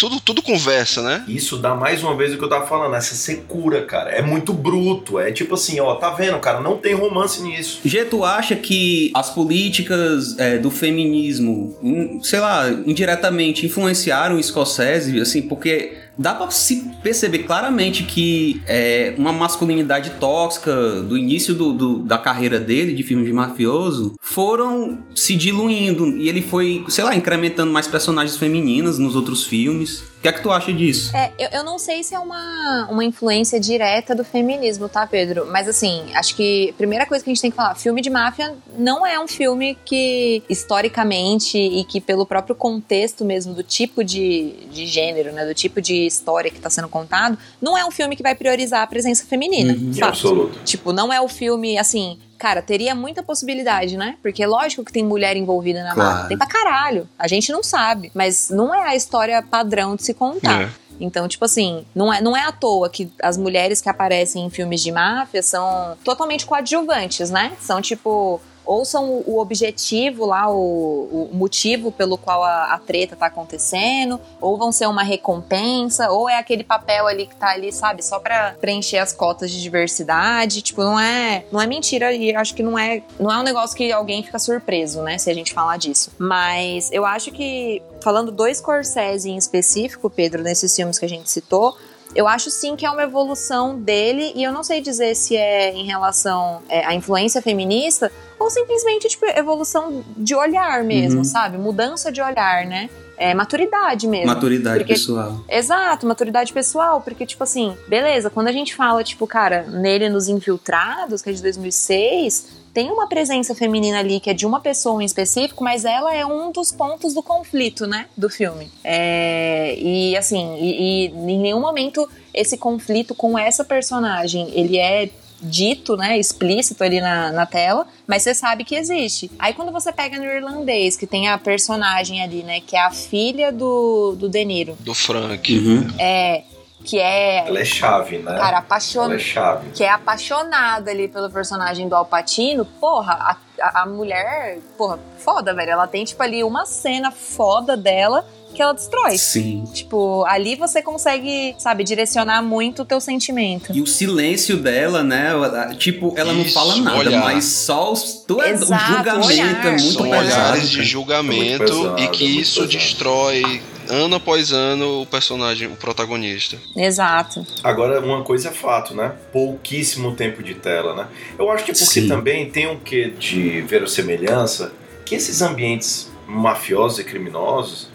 [0.00, 1.22] tudo, tudo conversa, né?
[1.28, 4.10] Isso dá mais uma vez o que eu tava falando, essa secura, cara.
[4.10, 5.18] É muito bruto.
[5.18, 6.58] É tipo assim, ó, tá vendo, cara?
[6.58, 7.80] Não tem romance nisso.
[7.84, 14.42] Gê, tu acha que as políticas é, do feminismo, hum, sei lá, indiretamente influenciaram o
[14.42, 21.54] Scorsese, assim, porque dá pra se perceber claramente que é, uma masculinidade tóxica do início
[21.54, 26.84] do, do- da carreira dele, de filme de mafioso, foram se diluindo e ele foi,
[26.88, 30.04] sei lá, incrementando mais personagens femininas nos outros filmes.
[30.20, 31.16] O que é que tu acha disso?
[31.16, 35.46] É, eu, eu não sei se é uma, uma influência direta do feminismo, tá, Pedro?
[35.46, 38.10] Mas assim, acho que a primeira coisa que a gente tem que falar, filme de
[38.10, 44.04] máfia não é um filme que, historicamente, e que pelo próprio contexto mesmo, do tipo
[44.04, 45.46] de, de gênero, né?
[45.46, 48.82] Do tipo de história que tá sendo contado, não é um filme que vai priorizar
[48.82, 49.72] a presença feminina.
[49.72, 49.94] Uhum.
[49.94, 50.08] Fato.
[50.10, 50.58] absoluto.
[50.64, 54.16] Tipo, não é o filme, assim, cara, teria muita possibilidade, né?
[54.22, 56.10] Porque lógico que tem mulher envolvida na Claro.
[56.10, 56.28] máfia.
[56.28, 57.06] Tem pra caralho.
[57.18, 58.10] A gente não sabe.
[58.14, 60.62] Mas não é a história padrão de se contar.
[60.62, 60.70] É.
[60.98, 64.50] Então, tipo assim, não é, não é à toa que as mulheres que aparecem em
[64.50, 67.52] filmes de máfia são totalmente coadjuvantes, né?
[67.60, 68.40] São tipo.
[68.64, 74.20] Ou são o objetivo lá, o, o motivo pelo qual a, a treta tá acontecendo,
[74.40, 78.18] ou vão ser uma recompensa, ou é aquele papel ali que tá ali, sabe, só
[78.18, 80.62] pra preencher as cotas de diversidade.
[80.62, 83.76] Tipo, não é, não é mentira e acho que não é, não é um negócio
[83.76, 86.10] que alguém fica surpreso, né, se a gente falar disso.
[86.18, 91.30] Mas eu acho que, falando do Scorsese em específico, Pedro, nesses filmes que a gente
[91.30, 91.76] citou,
[92.14, 95.72] eu acho sim que é uma evolução dele, e eu não sei dizer se é
[95.72, 101.24] em relação é, à influência feminista ou simplesmente, tipo, evolução de olhar mesmo, Uhum.
[101.24, 101.58] sabe?
[101.58, 102.88] Mudança de olhar, né?
[103.16, 104.28] É, maturidade mesmo.
[104.28, 105.40] Maturidade Porque- pessoal.
[105.46, 110.26] Exato, maturidade pessoal, porque, tipo assim, beleza, quando a gente fala, tipo, cara, nele nos
[110.26, 115.02] Infiltrados, que é de 2006, tem uma presença feminina ali que é de uma pessoa
[115.02, 118.70] em específico, mas ela é um dos pontos do conflito, né, do filme.
[118.84, 125.10] É, e, assim, e, e em nenhum momento esse conflito com essa personagem, ele é
[125.42, 129.30] dito, né, explícito ali na, na tela, mas você sabe que existe.
[129.38, 132.90] Aí quando você pega no irlandês, que tem a personagem ali, né, que é a
[132.90, 135.58] filha do, do De Niro, Do Frank.
[135.58, 135.88] Uhum.
[135.98, 136.44] é,
[136.84, 138.32] que é, Ela é chave, né?
[138.32, 139.14] cara, Ela apaixonada.
[139.14, 139.70] é chave.
[139.70, 145.70] Que é apaixonada ali pelo personagem do Alpatino, porra, a, a mulher, porra, foda, velho.
[145.72, 149.16] Ela tem, tipo, ali uma cena foda dela que ela destrói.
[149.18, 149.64] Sim.
[149.72, 153.72] Tipo, ali você consegue, sabe, direcionar muito o teu sentimento.
[153.74, 155.28] E o silêncio dela, né?
[155.30, 157.22] ela- Tipo, ela não Isso, fala nada, olhar.
[157.24, 159.66] mas só os, tu é, o Exato, julgamento olhar.
[159.66, 160.24] é muito São pesado.
[160.26, 162.68] olhares de julgamento É pesado, e que é isso pesado.
[162.78, 166.56] destrói ano após ano o personagem, o protagonista.
[166.76, 167.44] Exato.
[167.62, 169.12] Agora, uma coisa é fato, né?
[169.32, 171.06] Pouquíssimo tempo de tela, né?
[171.38, 172.06] Eu acho que é porque Sim.
[172.08, 174.72] também tem um quê de verossemelhança
[175.04, 177.88] que esses ambientes mafiosos e criminosos,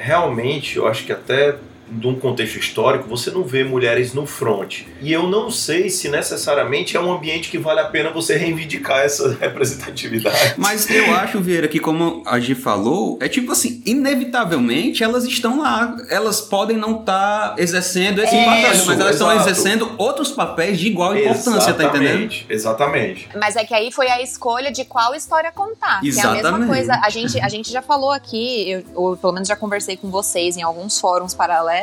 [0.00, 1.56] realmente, eu acho que até
[1.88, 4.82] de um contexto histórico, você não vê mulheres no front.
[5.00, 9.00] E eu não sei se necessariamente é um ambiente que vale a pena você reivindicar
[9.00, 10.54] essa representatividade.
[10.56, 15.60] Mas eu acho, Vieira, que como a Gi falou, é tipo assim, inevitavelmente elas estão
[15.60, 15.96] lá.
[16.10, 18.44] Elas podem não estar exercendo esse É.
[18.44, 19.50] papel, Isso, mas elas estão exato.
[19.50, 22.22] exercendo outros papéis de igual importância, tá entendendo?
[22.24, 23.28] Exatamente, Exatamente.
[23.38, 26.00] Mas é que aí foi a escolha de qual história contar.
[26.00, 26.68] Que é a mesma Exatamente.
[26.68, 27.00] coisa.
[27.02, 30.56] A gente, a gente já falou aqui, eu, ou pelo menos já conversei com vocês
[30.56, 31.75] em alguns fóruns paralelos,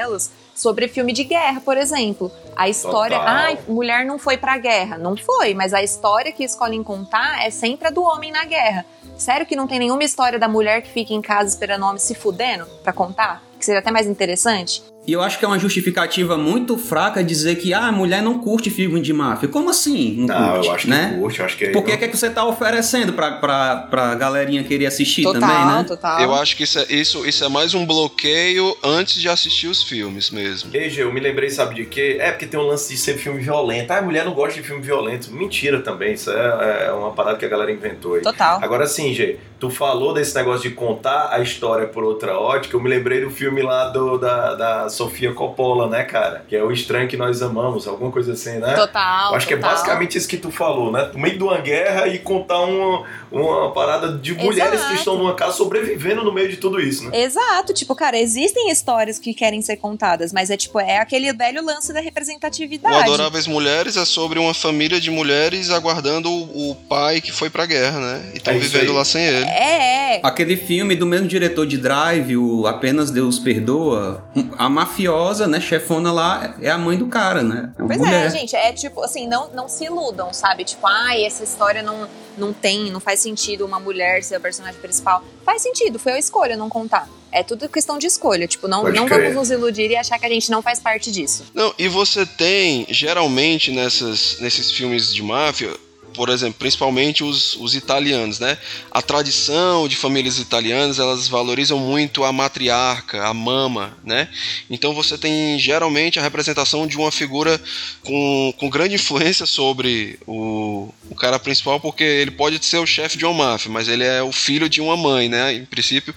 [0.55, 2.31] sobre filme de guerra, por exemplo.
[2.55, 3.17] A história.
[3.19, 4.97] Ai, mulher não foi pra guerra.
[4.97, 8.85] Não foi, mas a história que escolhem contar é sempre a do homem na guerra.
[9.17, 11.99] Sério que não tem nenhuma história da mulher que fica em casa esperando o homem
[11.99, 13.43] se fudendo pra contar?
[13.57, 14.92] Que seria até mais interessante?
[15.05, 18.39] E eu acho que é uma justificativa muito fraca dizer que ah, a mulher não
[18.39, 19.49] curte filme de máfia.
[19.49, 20.25] Como assim?
[20.25, 21.09] Não, não curte, eu acho né?
[21.13, 21.71] que curte, eu acho que é.
[21.71, 25.65] Por que, é que você tá oferecendo pra, pra, pra galerinha querer assistir total, também,
[25.65, 25.83] né?
[25.85, 26.21] Total.
[26.21, 29.83] Eu acho que isso é, isso, isso é mais um bloqueio antes de assistir os
[29.83, 30.69] filmes mesmo.
[30.73, 32.17] Ei, eu me lembrei, sabe de quê?
[32.19, 33.91] É porque tem um lance de ser filme violento.
[33.91, 35.31] Ah, a mulher não gosta de filme violento.
[35.31, 38.21] Mentira também, isso é, é uma parada que a galera inventou aí.
[38.21, 38.59] Total.
[38.63, 42.75] Agora sim, Gê, tu falou desse negócio de contar a história por outra ótica.
[42.75, 46.45] Eu me lembrei do filme lá do, da, da Sofia Coppola, né, cara?
[46.47, 48.73] Que é O Estranho que Nós Amamos, alguma coisa assim, né?
[48.73, 49.31] Total.
[49.31, 49.47] Eu acho total.
[49.47, 51.09] que é basicamente isso que tu falou, né?
[51.13, 54.89] No meio de uma guerra e contar uma, uma parada de mulheres Exato.
[54.89, 57.21] que estão numa casa sobrevivendo no meio de tudo isso, né?
[57.21, 57.73] Exato.
[57.73, 61.91] Tipo, cara, existem histórias que querem ser contadas, mas é tipo, é aquele velho lance
[61.91, 62.95] da representatividade.
[62.95, 67.49] O Adoráveis Mulheres é sobre uma família de mulheres aguardando o, o pai que foi
[67.49, 68.31] pra guerra, né?
[68.33, 68.95] E estão é vivendo aí.
[68.95, 69.45] lá sem ele.
[69.45, 70.21] É, é.
[70.23, 74.23] Aquele filme do mesmo diretor de Drive, o Apenas Deus Perdoa,
[74.57, 77.73] a mafiosa, né, chefona lá, é a mãe do cara, né?
[77.77, 78.25] É pois é, mulher.
[78.25, 80.63] é, gente, é tipo, assim, não, não se iludam, sabe?
[80.63, 84.79] Tipo, ai, essa história não, não tem, não faz sentido uma mulher ser a personagem
[84.79, 85.23] principal.
[85.45, 87.07] Faz sentido, foi a escolha não contar.
[87.31, 88.47] É tudo questão de escolha.
[88.47, 91.45] Tipo, não, não vamos nos iludir e achar que a gente não faz parte disso.
[91.53, 95.71] Não, e você tem, geralmente, nessas, nesses filmes de máfia,
[96.13, 98.57] por exemplo, principalmente os, os italianos, né?
[98.91, 104.29] A tradição de famílias italianas, elas valorizam muito a matriarca, a mama, né?
[104.69, 107.59] Então você tem geralmente a representação de uma figura
[108.01, 113.17] com, com grande influência sobre o, o cara principal, porque ele pode ser o chefe
[113.17, 115.53] de uma máfia, mas ele é o filho de uma mãe, né?
[115.53, 116.13] Em princípio.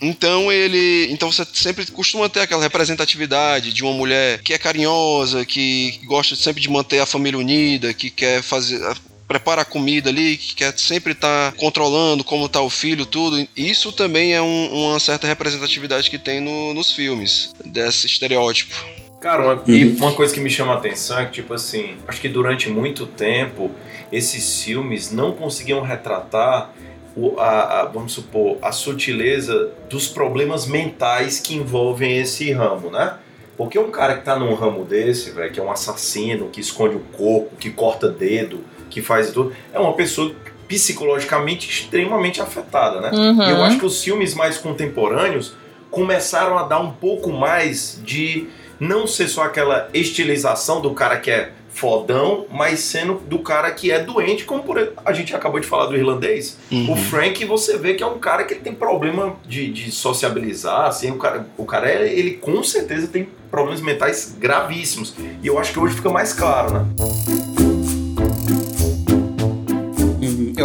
[0.00, 1.08] Então ele.
[1.10, 6.36] Então você sempre costuma ter aquela representatividade de uma mulher que é carinhosa, que gosta
[6.36, 8.80] sempre de manter a família unida, que quer fazer
[9.28, 13.46] prepara a comida ali, que quer sempre estar tá controlando como está o filho, tudo.
[13.54, 18.74] Isso também é um, uma certa representatividade que tem no, nos filmes, desse estereótipo.
[19.20, 19.96] Cara, uma, e uhum.
[19.96, 23.04] uma coisa que me chama a atenção é que, tipo assim, acho que durante muito
[23.04, 23.70] tempo
[24.10, 26.70] esses filmes não conseguiam retratar
[27.16, 33.18] o, a, a, vamos supor, a sutileza dos problemas mentais que envolvem esse ramo, né?
[33.56, 36.94] Porque um cara que tá num ramo desse, velho, que é um assassino, que esconde
[36.94, 38.64] o corpo, que corta dedo,
[39.00, 40.32] que faz tudo, é uma pessoa
[40.66, 43.10] psicologicamente extremamente afetada, né?
[43.12, 43.42] Uhum.
[43.42, 45.54] E eu acho que os filmes mais contemporâneos
[45.90, 51.30] começaram a dar um pouco mais de não ser só aquela estilização do cara que
[51.30, 55.66] é fodão, mas sendo do cara que é doente, como por, a gente acabou de
[55.66, 56.58] falar do irlandês.
[56.70, 56.92] Uhum.
[56.92, 61.10] O Frank, você vê que é um cara que tem problema de, de sociabilizar, assim,
[61.12, 65.14] o cara, o cara ele com certeza tem problemas mentais gravíssimos.
[65.42, 66.86] E eu acho que hoje fica mais claro, né?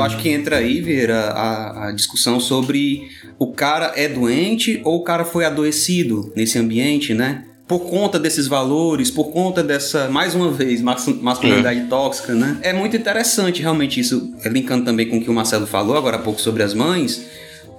[0.03, 3.07] Eu acho que entra aí, Vera, a, a, discussão sobre
[3.39, 7.45] o cara é doente ou o cara foi adoecido nesse ambiente, né?
[7.65, 11.85] Por conta desses valores, por conta dessa, mais uma vez, masculinidade é.
[11.85, 12.57] tóxica, né?
[12.61, 16.19] É muito interessante realmente isso, linkando também com o que o Marcelo falou agora há
[16.19, 17.25] pouco sobre as mães,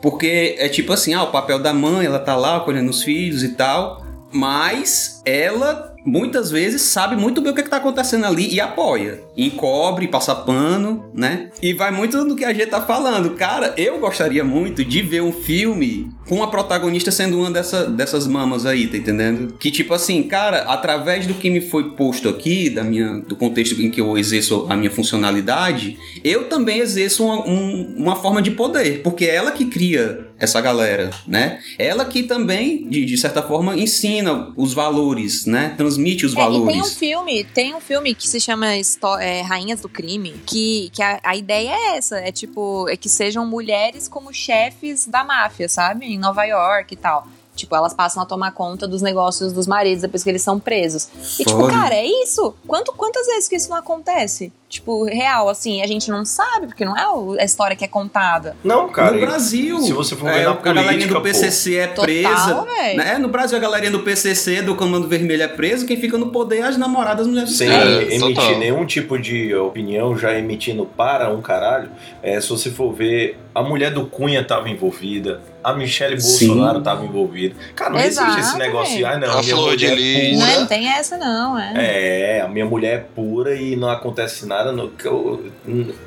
[0.01, 3.43] porque é tipo assim, ah, o papel da mãe, ela tá lá colhendo os filhos
[3.43, 8.53] e tal, mas ela muitas vezes sabe muito bem o que é está acontecendo ali
[8.53, 9.23] e apoia.
[9.37, 11.51] Encobre, passa pano, né?
[11.63, 13.31] E vai muito do que a gente tá falando.
[13.31, 18.27] Cara, eu gostaria muito de ver um filme com a protagonista sendo uma dessa, dessas
[18.27, 19.55] mamas aí, tá entendendo?
[19.59, 23.81] Que tipo assim, cara, através do que me foi posto aqui, da minha, do contexto
[23.81, 28.51] em que eu exerço a minha funcionalidade, eu também exerço uma, um, uma forma de
[28.51, 31.61] poder, porque é ela que cria essa galera, né?
[31.79, 35.14] Ela que também, de, de certa forma, ensina os valores,
[35.47, 35.75] né?
[35.77, 36.73] Transmite os é, valores.
[36.73, 38.67] tem um filme, tem um filme que se chama
[39.21, 43.09] é, Rainhas do Crime, que, que a, a ideia é essa, é tipo, é que
[43.09, 46.07] sejam mulheres como chefes da máfia, sabe?
[46.07, 47.27] Em Nova York e tal.
[47.55, 51.09] Tipo, elas passam a tomar conta dos negócios dos maridos depois que eles são presos.
[51.39, 52.55] E, tipo, cara, é isso.
[52.67, 54.53] Quanto, quantas vezes que isso não acontece?
[54.69, 58.57] Tipo, real, assim, a gente não sabe, porque não é a história que é contada.
[58.65, 59.13] Não, cara.
[59.13, 59.79] No Brasil.
[59.81, 62.03] Se você for ver é, na política, a galerinha do PCC pô.
[62.03, 62.55] é presa.
[62.55, 63.19] Total, né?
[63.19, 65.87] No Brasil, a galerinha do PCC, do Comando Vermelho, é presa.
[65.87, 68.59] Quem fica no poder é as namoradas mulheres Sem é, emitir total.
[68.59, 71.91] nenhum tipo de opinião, já emitindo para um caralho.
[72.23, 77.05] É, se você for ver, a mulher do Cunha estava envolvida a Michelle Bolsonaro estava
[77.05, 77.57] envolvida.
[77.75, 80.47] Cara, não Exato, existe esse negócio de, ah, não, a, a minha mulher é pura.
[80.47, 81.73] Não, não tem essa, não, é.
[81.77, 84.54] É, a minha mulher é pura e não acontece nada.
[84.73, 84.93] No,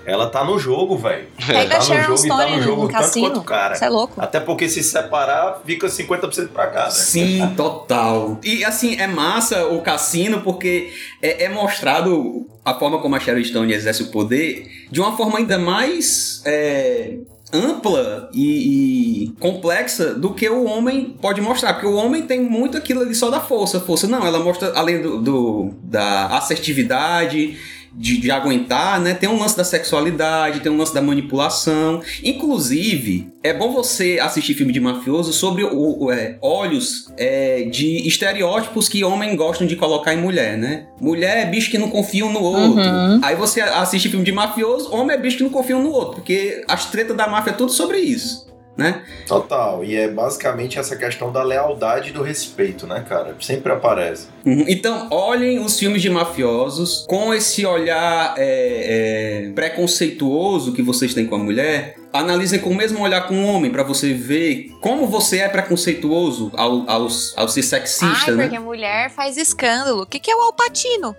[0.06, 1.28] ela tá no jogo, velho.
[1.50, 3.76] Ela tá no jogo e tá no jogo no tanto quanto o cara.
[3.76, 4.14] Você é louco.
[4.18, 6.98] Até porque se separar, fica 50% pra casa.
[6.98, 8.40] Sim, total.
[8.44, 13.44] E assim, é massa o cassino porque é, é mostrado a forma como a Sharon
[13.44, 16.42] Stone exerce o poder de uma forma ainda mais.
[16.46, 17.18] É,
[17.54, 21.74] ampla e, e, complexa do que o homem pode mostrar.
[21.74, 23.80] Porque o homem tem muito aquilo ali só da força.
[23.80, 27.58] Força não, ela mostra além do, do da assertividade
[27.94, 29.14] de, de, aguentar, né?
[29.14, 32.02] Tem um lance da sexualidade, tem um lance da manipulação.
[32.24, 38.08] Inclusive, é bom você assistir filme de mafioso sobre o, o é, olhos é, de
[38.08, 40.88] estereótipos que homens gostam de colocar em mulher, né?
[41.00, 42.82] Mulher é bicho que não confia um no outro.
[42.82, 43.20] Uhum.
[43.22, 46.16] Aí você assiste filme de mafioso, homem é bicho que não confia um no outro,
[46.16, 48.47] porque as tretas da máfia é tudo sobre isso
[48.78, 49.04] né?
[49.26, 53.36] Total, e é basicamente essa questão da lealdade e do respeito, né, cara?
[53.42, 54.28] Sempre aparece.
[54.46, 54.66] Uhum.
[54.68, 61.26] Então, olhem os filmes de mafiosos com esse olhar é, é, preconceituoso que vocês têm
[61.26, 61.96] com a mulher.
[62.14, 66.52] Analisem com o mesmo olhar com o homem, para você ver como você é preconceituoso
[66.56, 68.44] ao, ao, ao ser sexista, Ai, né?
[68.44, 70.04] porque a mulher faz escândalo.
[70.04, 71.16] O que, que é o Alpatino?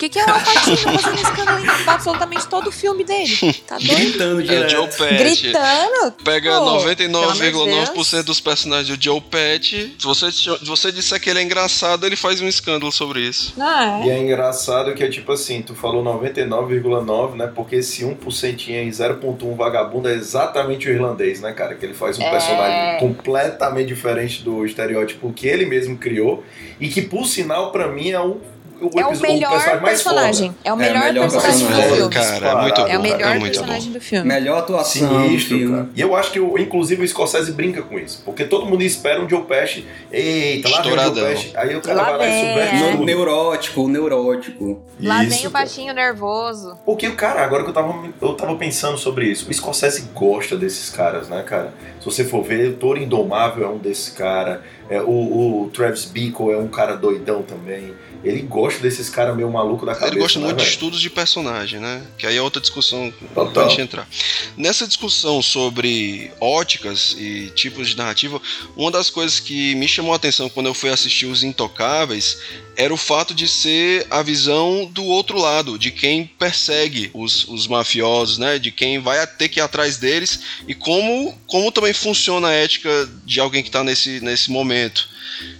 [0.00, 3.28] Que, que é o Alpatino fazendo escândalo em absolutamente todo o filme dele?
[3.66, 3.94] Tá doido?
[3.94, 4.62] Gritando direto.
[4.62, 5.42] É o Joe Pesci.
[5.42, 6.12] Gritando?
[6.24, 9.94] Pega 99,9% dos personagens do Joe Pesci.
[9.98, 13.54] Se você, se você disser que ele é engraçado, ele faz um escândalo sobre isso.
[13.60, 14.06] Ah, é.
[14.06, 17.52] E é engraçado que é tipo assim, tu falou 99,9, né?
[17.54, 21.74] Porque esse 1% em 0.1 vagabundo é exatamente o irlandês, né, cara?
[21.74, 22.30] Que ele faz um é...
[22.30, 26.42] personagem completamente diferente do estereótipo que ele mesmo criou.
[26.80, 28.40] E que, por sinal, para mim é um
[28.80, 30.56] o, é o melhor o personagem.
[30.64, 32.14] É o melhor, é o melhor personagem, personagem do filme.
[32.14, 33.98] Cara, é muito É o melhor é personagem bom.
[33.98, 34.28] do filme.
[34.28, 35.22] Melhor atuação.
[35.22, 35.88] Sinistro, cara.
[35.94, 38.22] E eu acho que, inclusive, o Scorsese brinca com isso.
[38.24, 39.86] Porque todo mundo espera um Joe Pesci.
[40.10, 41.52] Eita, lá vem o Joe Pesci.
[41.54, 43.04] Aí o cara lá vai lá e subverte tudo.
[43.04, 44.82] Neurótico, neurótico.
[44.98, 46.78] Lá isso, vem o baixinho nervoso.
[46.86, 50.56] Porque o cara, agora que eu tava, eu tava pensando sobre isso, o Scorsese gosta
[50.56, 51.74] desses caras, né, cara?
[51.98, 54.60] Se você for ver, o Toro Indomável é um desses caras.
[54.88, 59.50] É, o, o Travis Bickle é um cara doidão também ele gosta desses caras meio
[59.50, 60.12] maluco da cabeça.
[60.12, 60.66] Ele gosta né, muito véio?
[60.66, 62.02] de estudos de personagem, né?
[62.16, 63.52] Que aí é outra discussão Total.
[63.52, 64.08] pra gente entrar.
[64.56, 68.40] Nessa discussão sobre óticas e tipos de narrativa,
[68.76, 72.38] uma das coisas que me chamou a atenção quando eu fui assistir Os Intocáveis
[72.76, 77.66] era o fato de ser a visão do outro lado, de quem persegue os, os
[77.66, 78.58] mafiosos, né?
[78.58, 83.08] De quem vai ter que ir atrás deles e como, como também funciona a ética
[83.24, 85.08] de alguém que está nesse, nesse momento.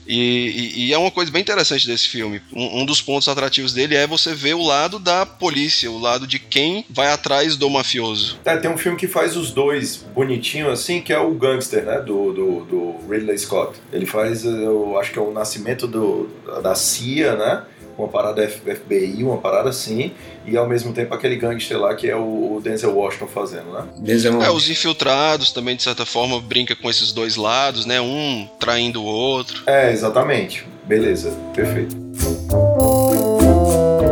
[0.06, 2.40] E, e, e, é uma coisa bem interessante desse filme.
[2.52, 6.26] Um, um, dos pontos atrativos dele é você ver o lado da polícia, o lado
[6.26, 8.38] de quem vai atrás do mafioso.
[8.44, 12.00] É, tem um filme que faz os dois bonitinho assim, que é o Gangster, né?
[12.00, 13.78] Do, do, do Ridley Scott.
[13.92, 16.28] Ele faz, eu acho que é o nascimento do,
[16.62, 17.62] da CIA, né?
[18.00, 20.12] Uma parada FBI, uma parada assim,
[20.46, 23.84] e ao mesmo tempo aquele gangster lá que é o Denzel Washington fazendo, né?
[23.98, 28.00] Denzel é, os infiltrados também, de certa forma, brinca com esses dois lados, né?
[28.00, 29.62] Um traindo o outro.
[29.66, 30.66] É, exatamente.
[30.84, 31.96] Beleza, perfeito.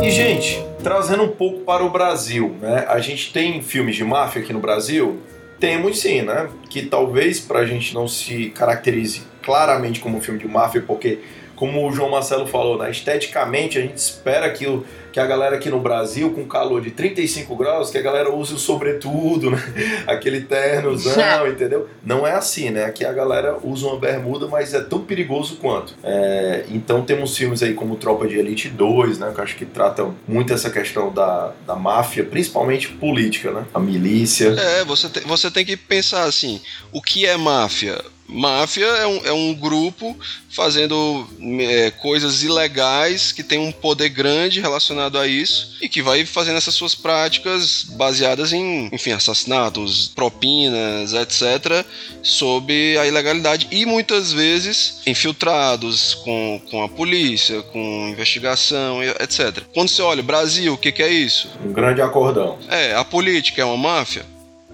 [0.01, 2.85] E, gente, trazendo um pouco para o Brasil, né?
[2.87, 5.19] A gente tem filmes de máfia aqui no Brasil?
[5.59, 6.47] Temos sim, né?
[6.69, 11.19] Que talvez pra gente não se caracterize claramente como um filme de máfia, porque
[11.59, 12.89] como o João Marcelo falou, né?
[12.89, 16.89] esteticamente a gente espera que, o, que a galera aqui no Brasil, com calor de
[16.89, 19.61] 35 graus, que a galera use o sobretudo, né?
[20.07, 21.89] aquele ternozão, entendeu?
[22.01, 22.85] Não é assim, né?
[22.85, 25.95] Aqui a galera usa uma bermuda, mas é tão perigoso quanto.
[26.01, 29.29] É, então temos filmes aí como Tropa de Elite 2, né?
[29.33, 33.65] Que eu acho que tratam muito essa questão da, da máfia, principalmente política, né?
[33.73, 34.55] A milícia.
[34.57, 36.61] É, você, te, você tem que pensar assim,
[36.93, 38.01] o que é máfia?
[38.29, 40.15] Máfia é um, é um grupo
[40.49, 41.27] fazendo
[41.59, 46.57] é, coisas ilegais que tem um poder grande relacionado a isso e que vai fazendo
[46.57, 51.85] essas suas práticas baseadas em, enfim, assassinatos, propinas, etc.,
[52.21, 59.63] sob a ilegalidade e muitas vezes infiltrados com, com a polícia, com investigação, etc.
[59.73, 61.49] Quando você olha Brasil, o que, que é isso?
[61.65, 62.59] Um grande acordão.
[62.69, 64.23] É, a política é uma máfia?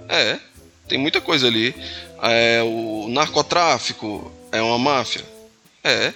[0.10, 0.38] É,
[0.88, 1.74] tem muita coisa ali.
[2.22, 5.24] É, o narcotráfico é uma máfia?
[5.84, 6.14] É.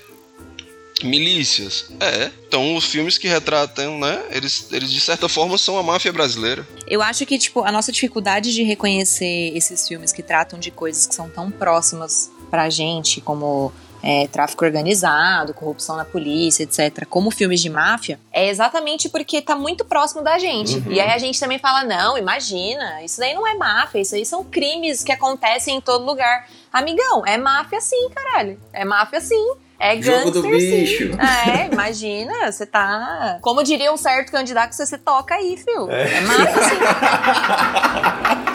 [1.04, 1.86] Milícias?
[2.00, 2.30] É.
[2.48, 4.22] Então os filmes que retratam, né?
[4.32, 6.68] Eles, eles de certa forma são a máfia brasileira.
[6.88, 11.06] Eu acho que, tipo, a nossa dificuldade de reconhecer esses filmes que tratam de coisas
[11.06, 17.32] que são tão próximas pra gente, como é, tráfico organizado, corrupção na polícia, etc., como
[17.32, 20.78] filmes de máfia, é exatamente porque tá muito próximo da gente.
[20.78, 20.92] Uhum.
[20.92, 24.26] E aí a gente também fala: não, imagina, isso daí não é máfia, isso aí
[24.26, 26.48] são crimes que acontecem em todo lugar.
[26.72, 28.60] Amigão, é máfia sim, caralho.
[28.72, 29.54] É máfia sim.
[29.82, 31.14] É Jogo do bicho.
[31.14, 31.18] Sim.
[31.18, 33.40] É, imagina, você tá.
[33.42, 35.90] Como diria um certo candidato, você, você toca aí, filho.
[35.90, 36.80] É, é máfia sim.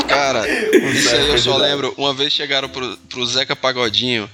[0.07, 0.47] Cara,
[0.93, 1.95] isso aí eu só lembro.
[1.97, 4.29] Uma vez chegaram pro, pro Zeca Pagodinho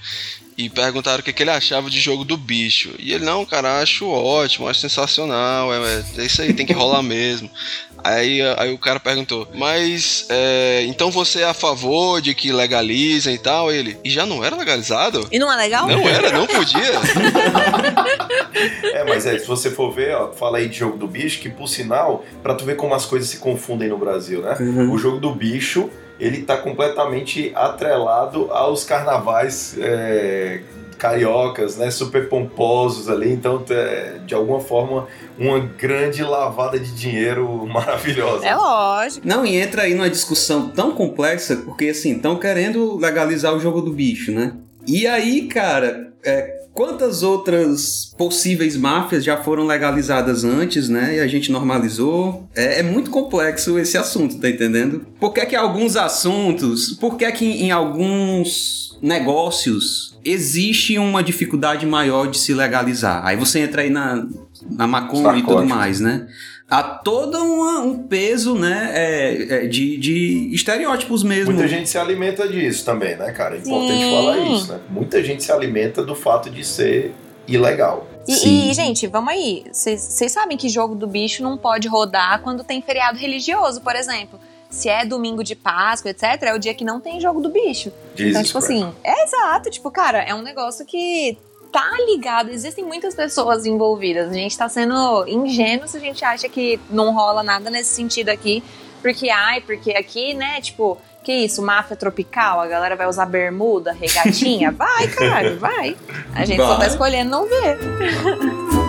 [0.65, 2.91] e perguntaram o que, que, ele achava de jogo do bicho.
[2.99, 7.01] E ele, não, cara, acho ótimo, acho sensacional, é, é isso aí, tem que rolar
[7.01, 7.49] mesmo.
[8.03, 13.35] Aí, aí o cara perguntou, mas é, então você é a favor de que legalizem
[13.35, 13.71] e tal?
[13.71, 15.27] Ele, e já não era legalizado?
[15.31, 15.87] E não é legal?
[15.87, 16.81] Não era, não podia.
[18.95, 21.49] é, mas é, se você for ver, ó, fala aí de jogo do bicho, que
[21.49, 24.57] por sinal, pra tu ver como as coisas se confundem no Brasil, né?
[24.59, 24.93] Uhum.
[24.93, 25.87] O jogo do bicho,
[26.21, 30.61] ele tá completamente atrelado aos carnavais é,
[30.99, 37.49] cariocas, né, super pomposos ali, então é, de alguma forma uma grande lavada de dinheiro
[37.65, 38.45] maravilhosa.
[38.45, 39.27] É lógico.
[39.27, 43.81] Não, e entra aí numa discussão tão complexa, porque assim, estão querendo legalizar o jogo
[43.81, 44.53] do bicho, né?
[44.87, 51.17] E aí, cara, é, quantas outras possíveis máfias já foram legalizadas antes, né?
[51.17, 52.47] E a gente normalizou.
[52.55, 55.05] É, é, muito complexo esse assunto, tá entendendo?
[55.19, 62.29] Por que que alguns assuntos, por que que em alguns negócios existe uma dificuldade maior
[62.29, 63.25] de se legalizar?
[63.25, 64.25] Aí você entra aí na,
[64.69, 66.27] na maconha e tudo mais, né?
[66.71, 71.53] Há todo uma, um peso, né, é, é, de, de estereótipos mesmo.
[71.53, 73.55] Muita gente se alimenta disso também, né, cara?
[73.55, 74.11] É importante Sim.
[74.15, 74.79] falar isso, né?
[74.89, 77.13] Muita gente se alimenta do fato de ser
[77.45, 78.07] ilegal.
[78.25, 79.65] E, e, gente, vamos aí.
[79.71, 84.39] Vocês sabem que jogo do bicho não pode rodar quando tem feriado religioso, por exemplo.
[84.69, 87.91] Se é domingo de Páscoa, etc., é o dia que não tem jogo do bicho.
[88.15, 88.83] Jesus então, tipo Christ.
[88.83, 89.69] assim, é exato.
[89.69, 91.37] Tipo, cara, é um negócio que
[91.71, 94.29] tá ligado, existem muitas pessoas envolvidas.
[94.29, 98.29] A gente tá sendo ingênuo se a gente acha que não rola nada nesse sentido
[98.29, 98.63] aqui,
[99.01, 103.93] porque, ai, porque aqui, né, tipo, que isso, máfia tropical, a galera vai usar bermuda,
[103.93, 104.71] regatinha?
[104.77, 105.95] vai, cara, vai.
[106.35, 106.67] A gente vai.
[106.67, 107.79] só tá escolhendo não ver.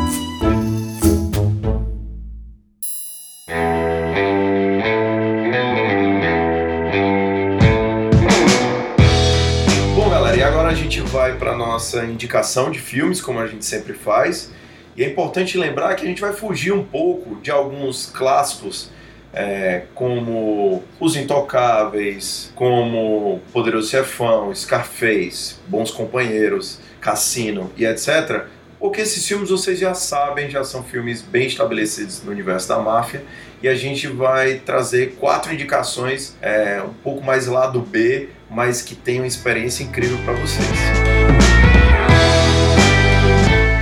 [11.00, 14.50] vai para nossa indicação de filmes, como a gente sempre faz.
[14.96, 18.90] E é importante lembrar que a gente vai fugir um pouco de alguns clássicos,
[19.32, 28.44] é, como Os Intocáveis, como Poderoso Chefão, Scarface, Bons Companheiros, Cassino e etc.
[28.78, 33.24] Porque esses filmes vocês já sabem, já são filmes bem estabelecidos no universo da máfia.
[33.62, 38.96] E a gente vai trazer quatro indicações, é, um pouco mais lado B, mas que
[38.96, 40.66] tem uma experiência incrível para vocês.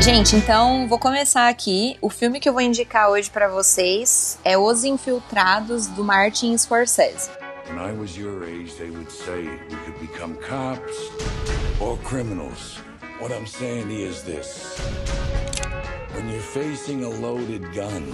[0.03, 1.97] Gente, então vou começar aqui.
[2.03, 7.31] O filme que eu vou indicar hoje para vocês é Os Infiltrados do Martin Scorsese.
[7.71, 11.11] When I was your age, they would say we could become cops
[11.81, 12.81] or criminals.
[13.19, 14.77] What I'm saying is this.
[16.15, 18.13] When you're facing a loaded gun?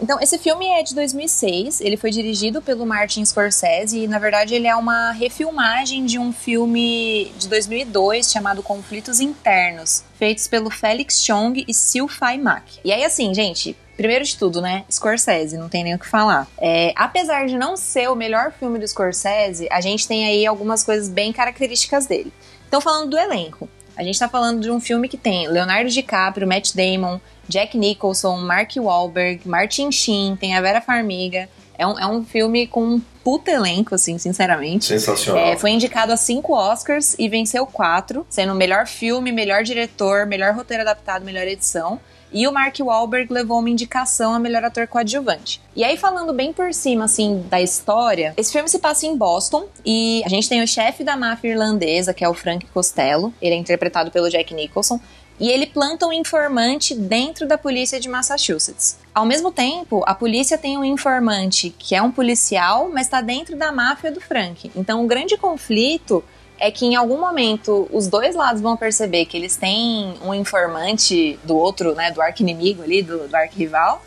[0.00, 4.54] Então, esse filme é de 2006, ele foi dirigido pelo Martin Scorsese e, na verdade,
[4.54, 11.24] ele é uma refilmagem de um filme de 2002 chamado Conflitos Internos, feitos pelo Felix
[11.24, 12.80] Chong e Sil Fai Mak.
[12.84, 14.84] E aí, assim, gente, Primeiro de tudo, né?
[14.90, 16.48] Scorsese, não tem nem o que falar.
[16.58, 20.82] É, apesar de não ser o melhor filme do Scorsese, a gente tem aí algumas
[20.82, 22.32] coisas bem características dele.
[22.66, 26.46] Então, falando do elenco, a gente tá falando de um filme que tem Leonardo DiCaprio,
[26.46, 31.48] Matt Damon, Jack Nicholson, Mark Wahlberg, Martin Sheen, tem a Vera Farmiga.
[31.76, 34.86] É um, é um filme com um puta elenco, assim, sinceramente.
[34.86, 35.42] Sensacional.
[35.42, 40.54] É, foi indicado a cinco Oscars e venceu quatro, sendo melhor filme, melhor diretor, melhor
[40.54, 42.00] roteiro adaptado, melhor edição.
[42.34, 45.60] E o Mark Wahlberg levou uma indicação a melhor ator coadjuvante.
[45.76, 49.68] E aí, falando bem por cima, assim, da história, esse filme se passa em Boston
[49.86, 53.32] e a gente tem o chefe da máfia irlandesa, que é o Frank Costello.
[53.40, 54.98] Ele é interpretado pelo Jack Nicholson
[55.38, 58.98] e ele planta um informante dentro da polícia de Massachusetts.
[59.14, 63.56] Ao mesmo tempo, a polícia tem um informante que é um policial, mas está dentro
[63.56, 64.70] da máfia do Frank.
[64.74, 66.24] Então, o grande conflito
[66.58, 71.38] é que em algum momento os dois lados vão perceber que eles têm um informante
[71.44, 74.02] do outro, né, do arco-inimigo ali, do, do arco-rival,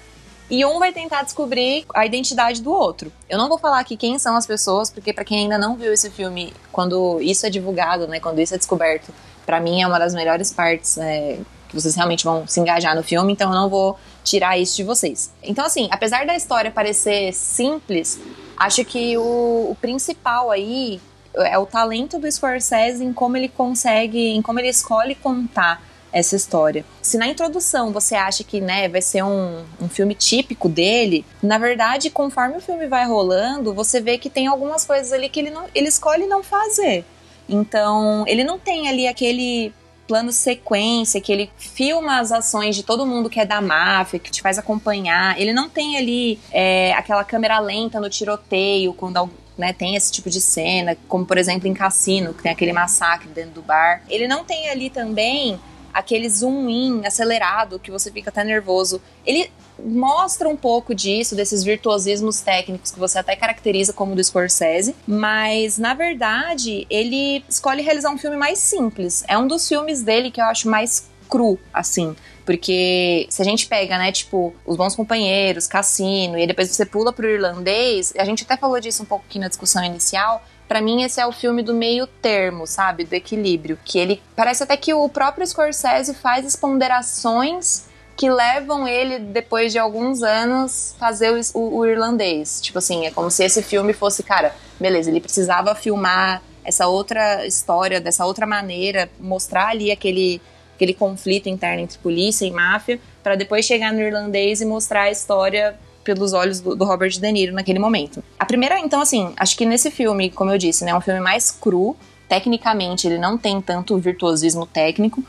[0.50, 3.12] e um vai tentar descobrir a identidade do outro.
[3.30, 5.92] Eu não vou falar aqui quem são as pessoas, porque para quem ainda não viu
[5.92, 9.14] esse filme, quando isso é divulgado, né, quando isso é descoberto,
[9.46, 11.38] para mim é uma das melhores partes é,
[11.68, 14.84] que vocês realmente vão se engajar no filme, então eu não vou tirar isso de
[14.84, 15.34] vocês.
[15.44, 18.20] Então, assim, apesar da história parecer simples,
[18.58, 21.02] acho que o, o principal aí
[21.36, 26.36] é o talento do Scorsese em como ele consegue, em como ele escolhe contar essa
[26.36, 26.86] história.
[27.02, 31.58] Se na introdução você acha que né, vai ser um, um filme típico dele, na
[31.58, 35.50] verdade, conforme o filme vai rolando, você vê que tem algumas coisas ali que ele,
[35.50, 37.06] não, ele escolhe não fazer.
[37.48, 39.74] Então, ele não tem ali aquele
[40.08, 44.32] plano sequência que ele filma as ações de todo mundo que é da máfia, que
[44.32, 45.40] te faz acompanhar.
[45.40, 50.30] Ele não tem ali é, aquela câmera lenta no tiroteio, quando né, tem esse tipo
[50.30, 54.04] de cena, como por exemplo em Cassino, que tem aquele massacre dentro do bar.
[54.10, 55.60] Ele não tem ali também
[55.94, 59.02] aquele zoom in acelerado que você fica até nervoso.
[59.26, 59.50] Ele
[59.84, 65.78] mostra um pouco disso, desses virtuosismos técnicos que você até caracteriza como do Scorsese, mas
[65.78, 69.24] na verdade ele escolhe realizar um filme mais simples.
[69.28, 72.16] É um dos filmes dele que eu acho mais cru, assim.
[72.46, 77.12] Porque se a gente pega, né, tipo, Os Bons Companheiros, Cassino, e depois você pula
[77.12, 81.04] pro irlandês, a gente até falou disso um pouco aqui na discussão inicial, para mim
[81.04, 84.94] esse é o filme do meio termo, sabe, do equilíbrio, que ele parece até que
[84.94, 87.86] o próprio Scorsese faz as ponderações
[88.18, 92.60] que levam ele depois de alguns anos fazer o, o, o, irlandês.
[92.60, 97.46] Tipo assim, é como se esse filme fosse, cara, beleza, ele precisava filmar essa outra
[97.46, 100.42] história dessa outra maneira, mostrar ali aquele
[100.78, 105.12] aquele conflito interno entre polícia e máfia, para depois chegar no irlandês e mostrar a
[105.12, 108.24] história pelos olhos do, do, Robert De Niro naquele momento.
[108.40, 111.20] A primeira, então, assim, acho que nesse filme, como eu disse, né, é um filme
[111.20, 111.98] mais cru.
[112.30, 115.24] Tecnicamente, ele não tem tanto virtuosismo técnico,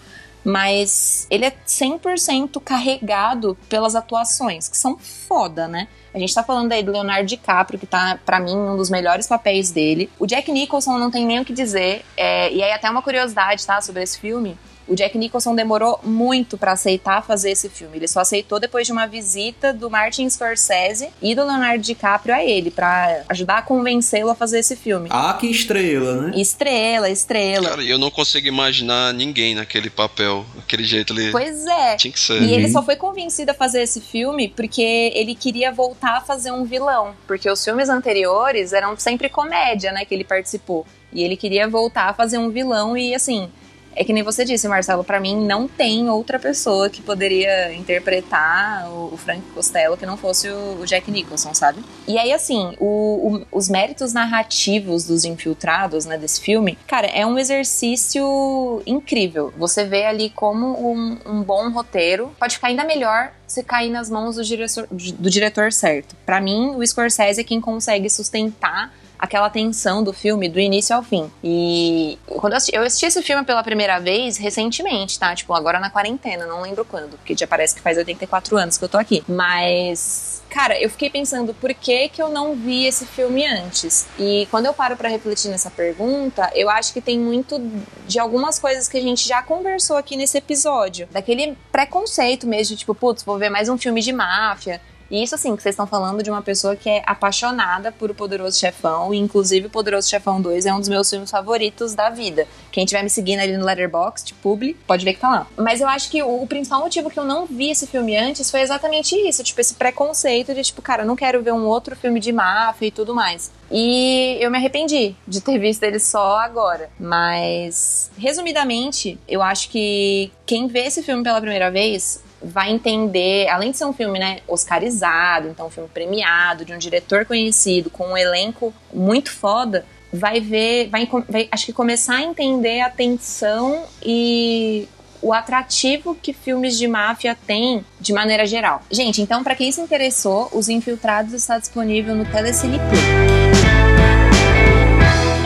[0.44, 5.88] mas ele é 100% carregado pelas atuações, que são foda, né?
[6.12, 9.26] A gente tá falando aí do Leonardo DiCaprio, que tá, para mim, um dos melhores
[9.26, 10.10] papéis dele.
[10.18, 12.04] O Jack Nicholson não tem nem o que dizer.
[12.16, 14.56] É, e aí, até uma curiosidade, tá, sobre esse filme.
[14.88, 17.98] O Jack Nicholson demorou muito para aceitar fazer esse filme.
[17.98, 22.42] Ele só aceitou depois de uma visita do Martin Scorsese e do Leonardo DiCaprio a
[22.42, 25.08] ele, para ajudar a convencê-lo a fazer esse filme.
[25.12, 26.32] Ah, que estrela, né?
[26.40, 27.68] Estrela, estrela.
[27.68, 31.30] Cara, eu não consigo imaginar ninguém naquele papel, aquele jeito ali.
[31.30, 31.96] Pois é.
[31.96, 32.40] Tinha que ser.
[32.42, 36.50] E ele só foi convencido a fazer esse filme porque ele queria voltar a fazer
[36.50, 37.14] um vilão.
[37.26, 40.86] Porque os filmes anteriores eram sempre comédia, né, que ele participou.
[41.12, 43.50] E ele queria voltar a fazer um vilão e assim
[43.98, 48.88] é que nem você disse, Marcelo, para mim não tem outra pessoa que poderia interpretar
[48.88, 51.82] o, Frank Costello que não fosse o, o, Jack Nicholson, sabe?
[52.06, 57.36] E aí, assim, o, os méritos narrativos dos infiltrados, né, desse filme, cara, é um
[57.36, 59.52] exercício incrível.
[59.58, 64.08] Você vê ali como um, um bom roteiro pode ficar ainda melhor se cair nas
[64.08, 66.14] mãos do diretor, do diretor certo.
[66.24, 71.02] Para mim, o Scorsese é quem consegue sustentar aquela tensão do filme do início ao
[71.02, 71.30] fim.
[71.42, 75.34] E quando eu assisti, eu assisti esse filme pela primeira vez recentemente, tá?
[75.34, 78.84] Tipo, agora na quarentena, não lembro quando, porque já parece que faz 84 anos que
[78.84, 79.24] eu tô aqui.
[79.28, 84.06] Mas cara, eu fiquei pensando por que que eu não vi esse filme antes.
[84.18, 87.60] E quando eu paro para refletir nessa pergunta, eu acho que tem muito
[88.06, 92.94] de algumas coisas que a gente já conversou aqui nesse episódio, daquele preconceito mesmo tipo,
[92.94, 94.80] putz, vou ver mais um filme de máfia.
[95.10, 98.14] E isso, assim, que vocês estão falando de uma pessoa que é apaixonada por O
[98.14, 102.10] Poderoso Chefão, e inclusive O Poderoso Chefão 2 é um dos meus filmes favoritos da
[102.10, 102.46] vida.
[102.70, 105.46] Quem estiver me seguindo ali no Letterboxd, publi, pode ver que tá lá.
[105.56, 108.50] Mas eu acho que o, o, principal motivo que eu não vi esse filme antes
[108.50, 111.96] foi exatamente isso, tipo, esse preconceito de, tipo, cara, eu não quero ver um outro
[111.96, 113.50] filme de máfia e tudo mais.
[113.70, 116.90] E eu me arrependi de ter visto ele só agora.
[116.98, 123.70] Mas, resumidamente, eu acho que quem vê esse filme pela primeira vez vai entender, além
[123.70, 128.08] de ser um filme, né, oscarizado, então um filme premiado, de um diretor conhecido, com
[128.08, 133.84] um elenco muito foda, vai ver, vai, vai acho que começar a entender a tensão
[134.02, 134.88] e
[135.20, 138.82] o atrativo que filmes de máfia têm de maneira geral.
[138.90, 143.57] Gente, então para quem se interessou, Os Infiltrados está disponível no Telecine Plus.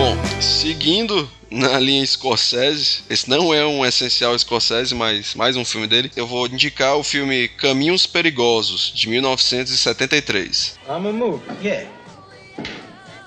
[0.02, 3.04] Bom, seguindo na linha Scorsese.
[3.08, 6.10] Esse não é um essencial Scorsese, mas mais um filme dele.
[6.16, 10.76] Eu vou indicar o filme Caminhos Perigosos, de 1973.
[10.88, 11.88] I'm a mook, yeah.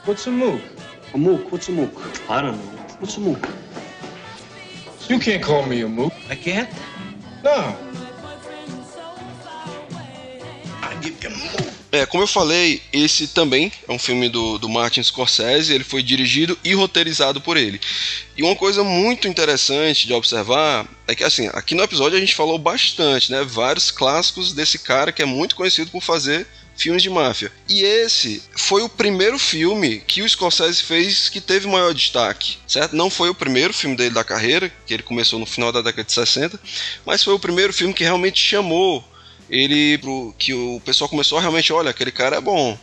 [0.06, 0.62] What's a mook?
[1.14, 1.94] A mook, what's a mook?
[2.28, 2.86] I don't know.
[3.00, 3.40] What's a mook?
[5.08, 6.14] You can't call me a mook.
[6.30, 6.70] I can't?
[7.42, 7.74] No.
[10.82, 11.85] I give you a mook.
[11.96, 16.04] É, como eu falei, esse também é um filme do, do Martin Scorsese, ele foi
[16.04, 17.80] dirigido e roteirizado por ele.
[18.36, 22.36] E uma coisa muito interessante de observar é que, assim, aqui no episódio a gente
[22.36, 23.46] falou bastante, né?
[23.46, 27.50] Vários clássicos desse cara que é muito conhecido por fazer filmes de máfia.
[27.70, 32.94] E esse foi o primeiro filme que o Scorsese fez que teve maior destaque, certo?
[32.94, 36.04] Não foi o primeiro filme dele da carreira, que ele começou no final da década
[36.04, 36.60] de 60,
[37.06, 39.02] mas foi o primeiro filme que realmente chamou
[39.50, 42.78] ele pro, que o pessoal começou a realmente, olha, aquele cara é bom.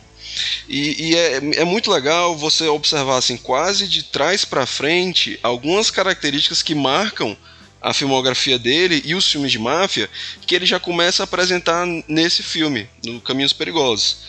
[0.67, 5.91] E, e é, é, muito legal você observar assim, quase de trás para frente, algumas
[5.91, 7.37] características que marcam
[7.81, 10.09] a filmografia dele e os filmes de máfia
[10.47, 14.19] que ele já começa a apresentar nesse filme, no Caminhos Perigosos.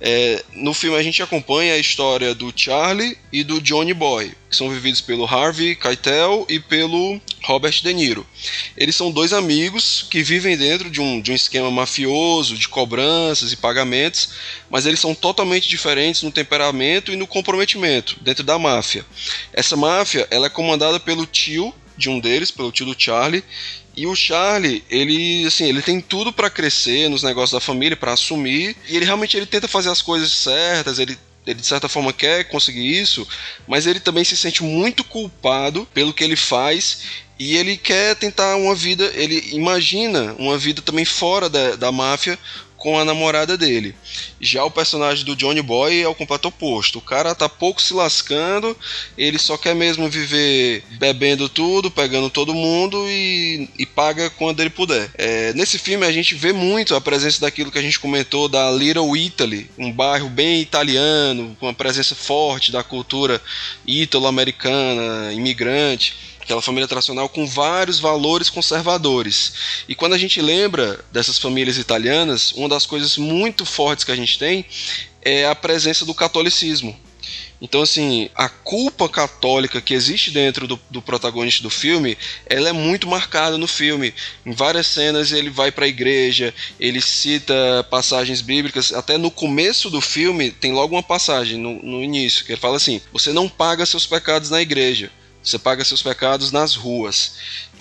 [0.00, 4.56] É, no filme a gente acompanha a história do Charlie e do Johnny Boy, que
[4.56, 8.26] são vividos pelo Harvey Keitel e pelo Robert De Niro.
[8.76, 13.52] Eles são dois amigos que vivem dentro de um, de um esquema mafioso, de cobranças
[13.52, 14.30] e pagamentos,
[14.70, 19.04] mas eles são totalmente diferentes no temperamento e no comprometimento dentro da máfia.
[19.52, 23.44] Essa máfia ela é comandada pelo tio de um deles, pelo tio do Charlie.
[23.94, 28.12] E o Charlie, ele assim, ele tem tudo para crescer nos negócios da família, para
[28.12, 32.12] assumir, e ele realmente ele tenta fazer as coisas certas, ele ele de certa forma
[32.12, 33.26] quer conseguir isso,
[33.66, 37.02] mas ele também se sente muito culpado pelo que ele faz
[37.42, 42.38] e ele quer tentar uma vida, ele imagina uma vida também fora da, da máfia
[42.76, 43.96] com a namorada dele.
[44.40, 46.98] Já o personagem do Johnny Boy é o completo oposto.
[46.98, 48.76] O cara tá pouco se lascando,
[49.18, 54.70] ele só quer mesmo viver bebendo tudo, pegando todo mundo e, e paga quando ele
[54.70, 55.10] puder.
[55.18, 58.70] É, nesse filme a gente vê muito a presença daquilo que a gente comentou da
[58.70, 63.42] Little Italy, um bairro bem italiano, com uma presença forte da cultura
[63.84, 69.52] ítalo-americana, imigrante aquela família tradicional com vários valores conservadores.
[69.88, 74.16] E quando a gente lembra dessas famílias italianas, uma das coisas muito fortes que a
[74.16, 74.64] gente tem
[75.22, 76.98] é a presença do catolicismo.
[77.60, 82.72] Então, assim, a culpa católica que existe dentro do, do, protagonista do filme, ela é
[82.72, 84.12] muito marcada no filme.
[84.44, 87.54] Em várias cenas ele vai para a igreja, ele cita
[87.88, 88.92] passagens bíblicas.
[88.92, 92.78] Até no começo do filme tem logo uma passagem no, no início que ele fala
[92.78, 95.12] assim: você não paga seus pecados na igreja.
[95.42, 97.32] Você paga seus pecados nas ruas.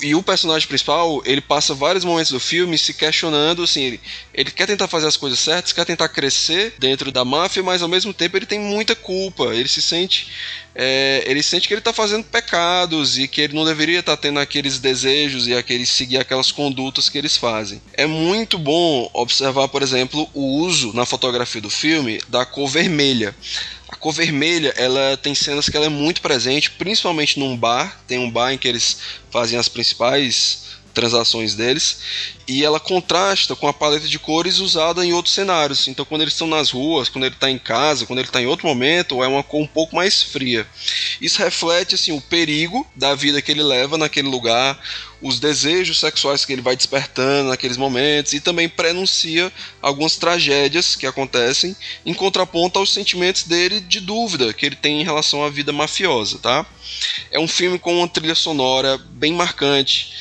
[0.01, 4.01] E o personagem principal, ele passa vários momentos do filme se questionando, assim, ele,
[4.34, 7.88] ele quer tentar fazer as coisas certas, quer tentar crescer dentro da máfia, mas ao
[7.88, 9.53] mesmo tempo ele tem muita culpa.
[9.53, 10.32] Ele se sente,
[10.74, 14.22] é, ele sente que ele está fazendo pecados e que ele não deveria estar tá
[14.22, 17.80] tendo aqueles desejos e aqueles seguir aquelas condutas que eles fazem.
[17.93, 23.36] É muito bom observar, por exemplo, o uso na fotografia do filme da cor vermelha.
[23.92, 28.02] A cor vermelha, ela tem cenas que ela é muito presente, principalmente num bar.
[28.08, 28.98] Tem um bar em que eles
[29.30, 32.00] fazem as principais transações deles
[32.48, 35.88] e ela contrasta com a paleta de cores usada em outros cenários.
[35.88, 38.46] Então, quando eles estão nas ruas, quando ele está em casa, quando ele está em
[38.46, 40.68] outro momento, é uma cor um pouco mais fria.
[41.20, 44.80] Isso reflete assim o perigo da vida que ele leva naquele lugar,
[45.22, 49.52] os desejos sexuais que ele vai despertando naqueles momentos e também prenuncia
[49.82, 55.04] algumas tragédias que acontecem em contraponto aos sentimentos dele de dúvida que ele tem em
[55.04, 56.66] relação à vida mafiosa, tá?
[57.30, 60.14] É um filme com uma trilha sonora bem marcante.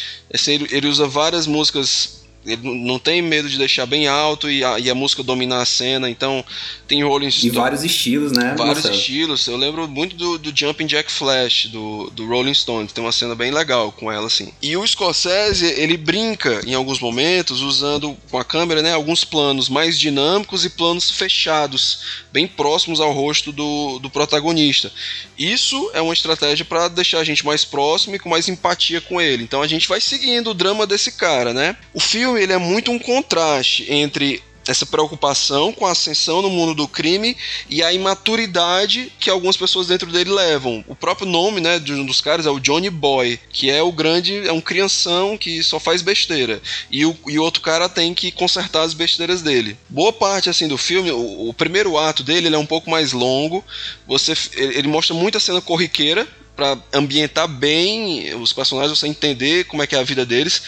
[0.71, 4.89] Ele usa várias músicas ele não tem medo de deixar bem alto e a, e
[4.89, 6.43] a música dominar a cena, então
[6.89, 7.55] tem Rolling Stones.
[7.55, 8.55] E vários estilos, né?
[8.57, 8.95] Vários Marcelo?
[8.95, 9.47] estilos.
[9.47, 12.93] Eu lembro muito do, do Jumping Jack Flash, do, do Rolling Stones.
[12.93, 14.53] Tem uma cena bem legal com ela, assim.
[14.63, 19.69] E o Scorsese, ele brinca em alguns momentos, usando com a câmera, né, alguns planos
[19.69, 22.01] mais dinâmicos e planos fechados,
[22.33, 24.91] bem próximos ao rosto do, do protagonista.
[25.39, 29.21] Isso é uma estratégia para deixar a gente mais próximo e com mais empatia com
[29.21, 29.43] ele.
[29.43, 31.77] Então a gente vai seguindo o drama desse cara, né?
[31.93, 36.51] O filme filme ele é muito um contraste entre essa preocupação com a ascensão no
[36.51, 37.37] mundo do crime
[37.69, 40.85] e a imaturidade que algumas pessoas dentro dele levam.
[40.87, 43.91] O próprio nome, né, de um dos caras é o Johnny Boy, que é o
[43.91, 46.63] grande, é um crianção que só faz besteira.
[46.91, 49.77] E o e outro cara tem que consertar as besteiras dele.
[49.89, 53.13] Boa parte assim do filme, o, o primeiro ato dele ele é um pouco mais
[53.13, 53.65] longo.
[54.07, 56.29] Você ele, ele mostra muita cena corriqueira
[56.61, 60.63] para ambientar bem os personagens, você entender como é que é a vida deles,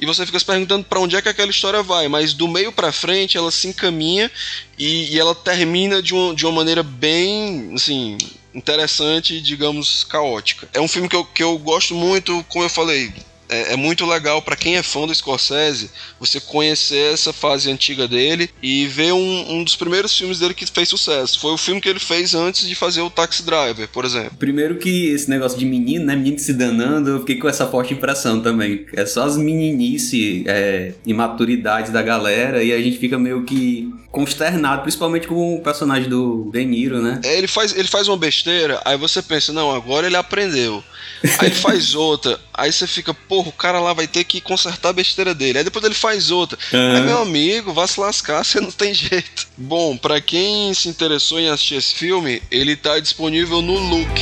[0.00, 2.72] e você fica se perguntando para onde é que aquela história vai, mas do meio
[2.72, 4.30] para frente ela se encaminha
[4.78, 8.16] e, e ela termina de, um, de uma maneira bem, assim,
[8.54, 10.66] interessante, digamos, caótica.
[10.72, 13.12] É um filme que eu, que eu gosto muito, como eu falei,
[13.54, 18.08] é, é muito legal para quem é fã do Scorsese você conhecer essa fase antiga
[18.08, 21.38] dele e ver um, um, dos primeiros filmes dele que fez sucesso.
[21.38, 24.32] Foi o filme que ele fez antes de fazer o Taxi Driver, por exemplo.
[24.38, 26.16] Primeiro que esse negócio de menino, né?
[26.16, 28.86] Menino se danando, eu fiquei com essa forte impressão também.
[28.94, 34.82] É só as meninice, é, imaturidades da galera e a gente fica meio que consternado,
[34.82, 37.20] principalmente com o personagem do De Niro, né?
[37.24, 40.84] É, ele faz, ele faz uma besteira, aí você pensa, não, agora ele aprendeu.
[41.40, 43.12] Aí ele faz outra, aí você fica,
[43.44, 45.58] porra, o cara lá vai ter que consertar a besteira dele.
[45.58, 46.58] Aí depois ele faz outra.
[46.72, 46.96] Uhum.
[46.96, 49.46] Aí, meu amigo, vá se lascar, você não tem jeito.
[49.56, 54.20] Bom, para quem se interessou em assistir esse filme, ele tá disponível no Look.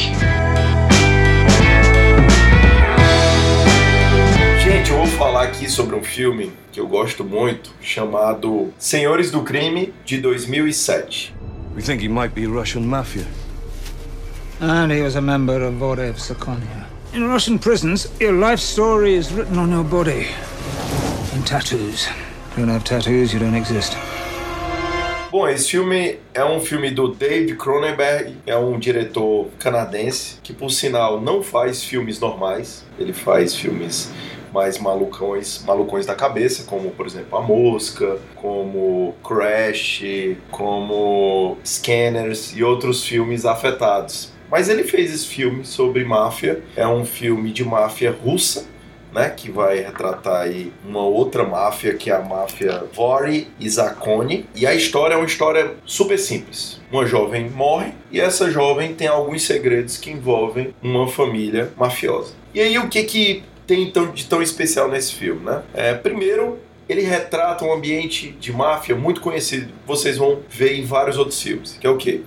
[4.63, 9.43] Gente, eu vou falar aqui sobre um filme que eu gosto muito, chamado Senhores do
[9.43, 11.35] Crime, de 2007.
[11.77, 13.27] We think he might be Russian mafia.
[14.61, 16.92] And he was a member of Vorev Sakonia.
[17.15, 20.29] In Russian prisons, your life story is written on your body.
[21.35, 22.09] In tattoos.
[22.57, 23.95] Don't have tattoos, you don't exist.
[25.31, 30.71] Bom, esse filme é um filme do Dave Cronenberg, é um diretor canadense que, por
[30.71, 32.83] sinal, não faz filmes normais.
[32.99, 34.11] Ele faz filmes
[34.51, 40.03] mais malucões, malucões da cabeça, como por exemplo A Mosca, como Crash,
[40.51, 44.32] como Scanners e outros filmes afetados.
[44.53, 48.67] Mas ele fez esse filme sobre máfia, é um filme de máfia russa,
[49.11, 54.47] né, que vai retratar aí uma outra máfia, que é a máfia Vori e Zakoni.
[54.55, 56.79] E a história é uma história super simples.
[56.93, 62.35] Uma jovem morre e essa jovem tem alguns segredos que envolvem uma família mafiosa.
[62.53, 65.63] E aí o que que tem tão, de tão especial nesse filme, né?
[65.73, 69.73] É, primeiro, ele retrata um ambiente de máfia muito conhecido.
[69.87, 72.21] Vocês vão ver em vários outros filmes, que é o quê?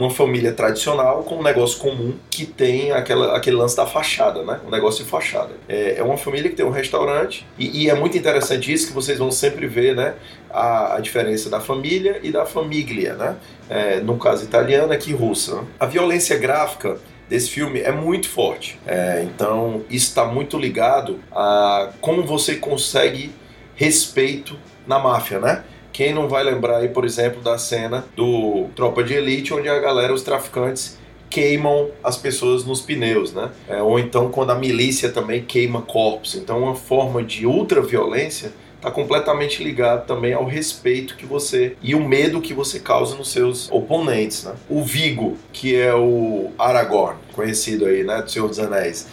[0.00, 4.58] Uma família tradicional com um negócio comum que tem aquela, aquele lance da fachada, né?
[4.66, 5.50] Um negócio de fachada.
[5.68, 8.94] É, é uma família que tem um restaurante e, e, é muito interessante isso que
[8.94, 10.14] vocês vão sempre ver, né?
[10.48, 13.36] A, a diferença da família e da famiglia, né?
[13.68, 15.56] É, no caso italiano, aqui russa.
[15.56, 15.66] Né?
[15.78, 16.96] A violência gráfica
[17.28, 18.80] desse filme é muito forte.
[18.86, 23.30] É, então, isso está muito ligado a como você consegue
[23.76, 25.62] respeito na máfia, né?
[25.92, 29.78] Quem não vai lembrar aí, por exemplo, da cena do Tropa de Elite, onde a
[29.78, 33.50] galera, os traficantes, queimam as pessoas nos pneus, né?
[33.68, 36.34] É, ou então quando a milícia também queima corpos.
[36.34, 42.00] Então, uma forma de ultraviolência está completamente ligado também ao respeito que você e o
[42.02, 44.54] medo que você causa nos seus oponentes, né?
[44.68, 49.06] O Vigo, que é o Aragorn, conhecido aí, né, do Senhor dos Anéis,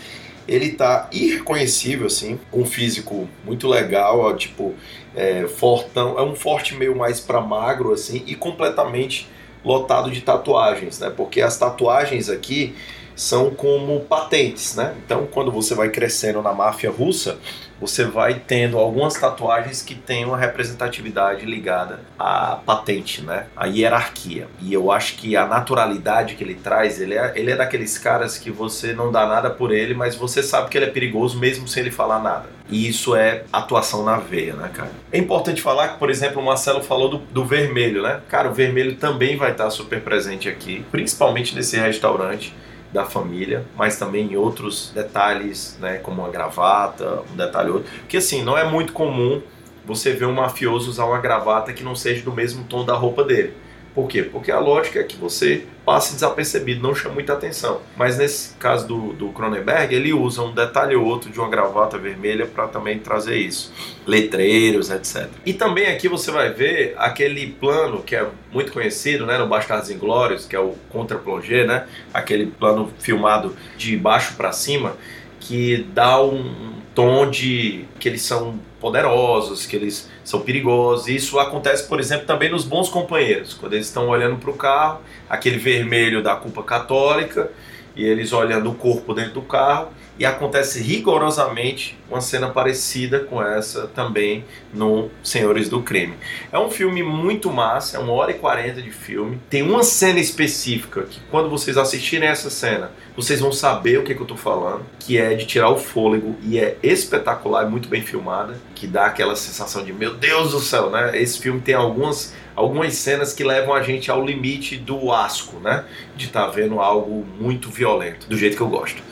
[0.47, 4.73] ele tá irreconhecível, assim, um físico muito legal, ó, tipo,
[5.15, 9.27] é, fortão, é um forte meio mais para magro assim e completamente
[9.65, 11.11] lotado de tatuagens, né?
[11.15, 12.75] Porque as tatuagens aqui
[13.18, 14.93] são como patentes, né?
[15.03, 17.39] Então, quando você vai crescendo na máfia russa,
[17.82, 23.47] você vai tendo algumas tatuagens que têm uma representatividade ligada à patente, né?
[23.55, 24.47] À hierarquia.
[24.61, 28.38] E eu acho que a naturalidade que ele traz, ele é, ele é daqueles caras
[28.38, 31.68] que você não dá nada por ele, mas você sabe que ele é perigoso mesmo
[31.68, 32.45] sem ele falar nada.
[32.70, 34.91] E isso é atuação na veia, né, cara?
[35.11, 38.22] É importante falar que, por exemplo, o Marcelo falou do, do vermelho, né?
[38.28, 42.53] Cara, o vermelho também vai estar super presente aqui, principalmente nesse restaurante
[42.97, 47.87] da família, mas também em outros detalhes, né, como uma gravata, um detalhe outro.
[47.99, 49.39] Porque assim, não é muito comum
[49.85, 53.23] você ver um mafioso usar uma gravata que não seja do mesmo tom da roupa
[53.23, 53.53] dele.
[53.93, 54.23] Por quê?
[54.23, 57.79] Porque a lógica é que você passe desapercebido, não chama muita atenção.
[57.95, 61.97] Mas nesse caso do, do Cronenberg, ele usa um detalhe ou outro de uma gravata
[61.97, 63.71] vermelha para também trazer isso.
[64.05, 65.29] Letreiros, etc.
[65.45, 69.89] E também aqui você vai ver aquele plano que é muito conhecido né, no Bastardos
[69.89, 71.88] Inglórios, que é o contra-plongé, né?
[72.13, 74.97] aquele plano filmado de baixo para cima,
[75.39, 81.07] que dá um tom de que eles são poderosos, que eles são perigosos.
[81.07, 85.01] Isso acontece, por exemplo, também nos bons companheiros, quando eles estão olhando para o carro,
[85.29, 87.51] aquele vermelho da culpa católica,
[87.95, 89.89] e eles olhando o corpo dentro do carro,
[90.20, 96.15] e acontece rigorosamente uma cena parecida com essa também no Senhores do Crime.
[96.51, 99.39] É um filme muito massa, é uma hora e quarenta de filme.
[99.49, 104.13] Tem uma cena específica que quando vocês assistirem essa cena, vocês vão saber o que,
[104.13, 107.89] que eu estou falando, que é de tirar o fôlego e é espetacular, é muito
[107.89, 111.11] bem filmada, que dá aquela sensação de meu Deus do céu, né?
[111.20, 115.86] Esse filme tem algumas algumas cenas que levam a gente ao limite do asco, né?
[116.15, 119.03] De estar tá vendo algo muito violento, do jeito que eu gosto.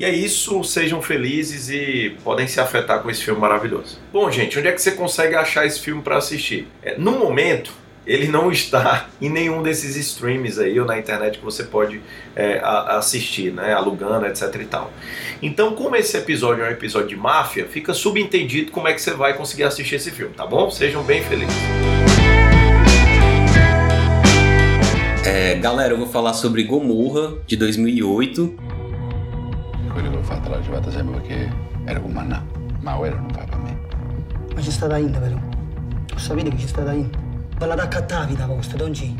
[0.00, 3.98] E é isso, sejam felizes e podem se afetar com esse filme maravilhoso.
[4.10, 6.66] Bom, gente, onde é que você consegue achar esse filme para assistir?
[6.82, 7.70] É, no momento,
[8.06, 12.00] ele não está em nenhum desses streams aí ou na internet que você pode
[12.34, 14.90] é, assistir, né, alugando, etc e tal.
[15.42, 19.10] Então, como esse episódio é um episódio de máfia, fica subentendido como é que você
[19.10, 20.70] vai conseguir assistir esse filme, tá bom?
[20.70, 21.54] Sejam bem felizes.
[25.26, 28.79] É, galera, eu vou falar sobre Gomorra de 2008
[30.00, 31.52] quello che ho fatto l'ho giocata sempre perché
[31.84, 32.44] era con Mannà,
[32.80, 33.78] ma ora non fa per me.
[34.54, 35.36] Ma c'è stata Inda però.
[35.36, 37.18] Lo sapete che c'è stata Inda?
[37.58, 39.12] Bella da cattavi da vostra, Don G.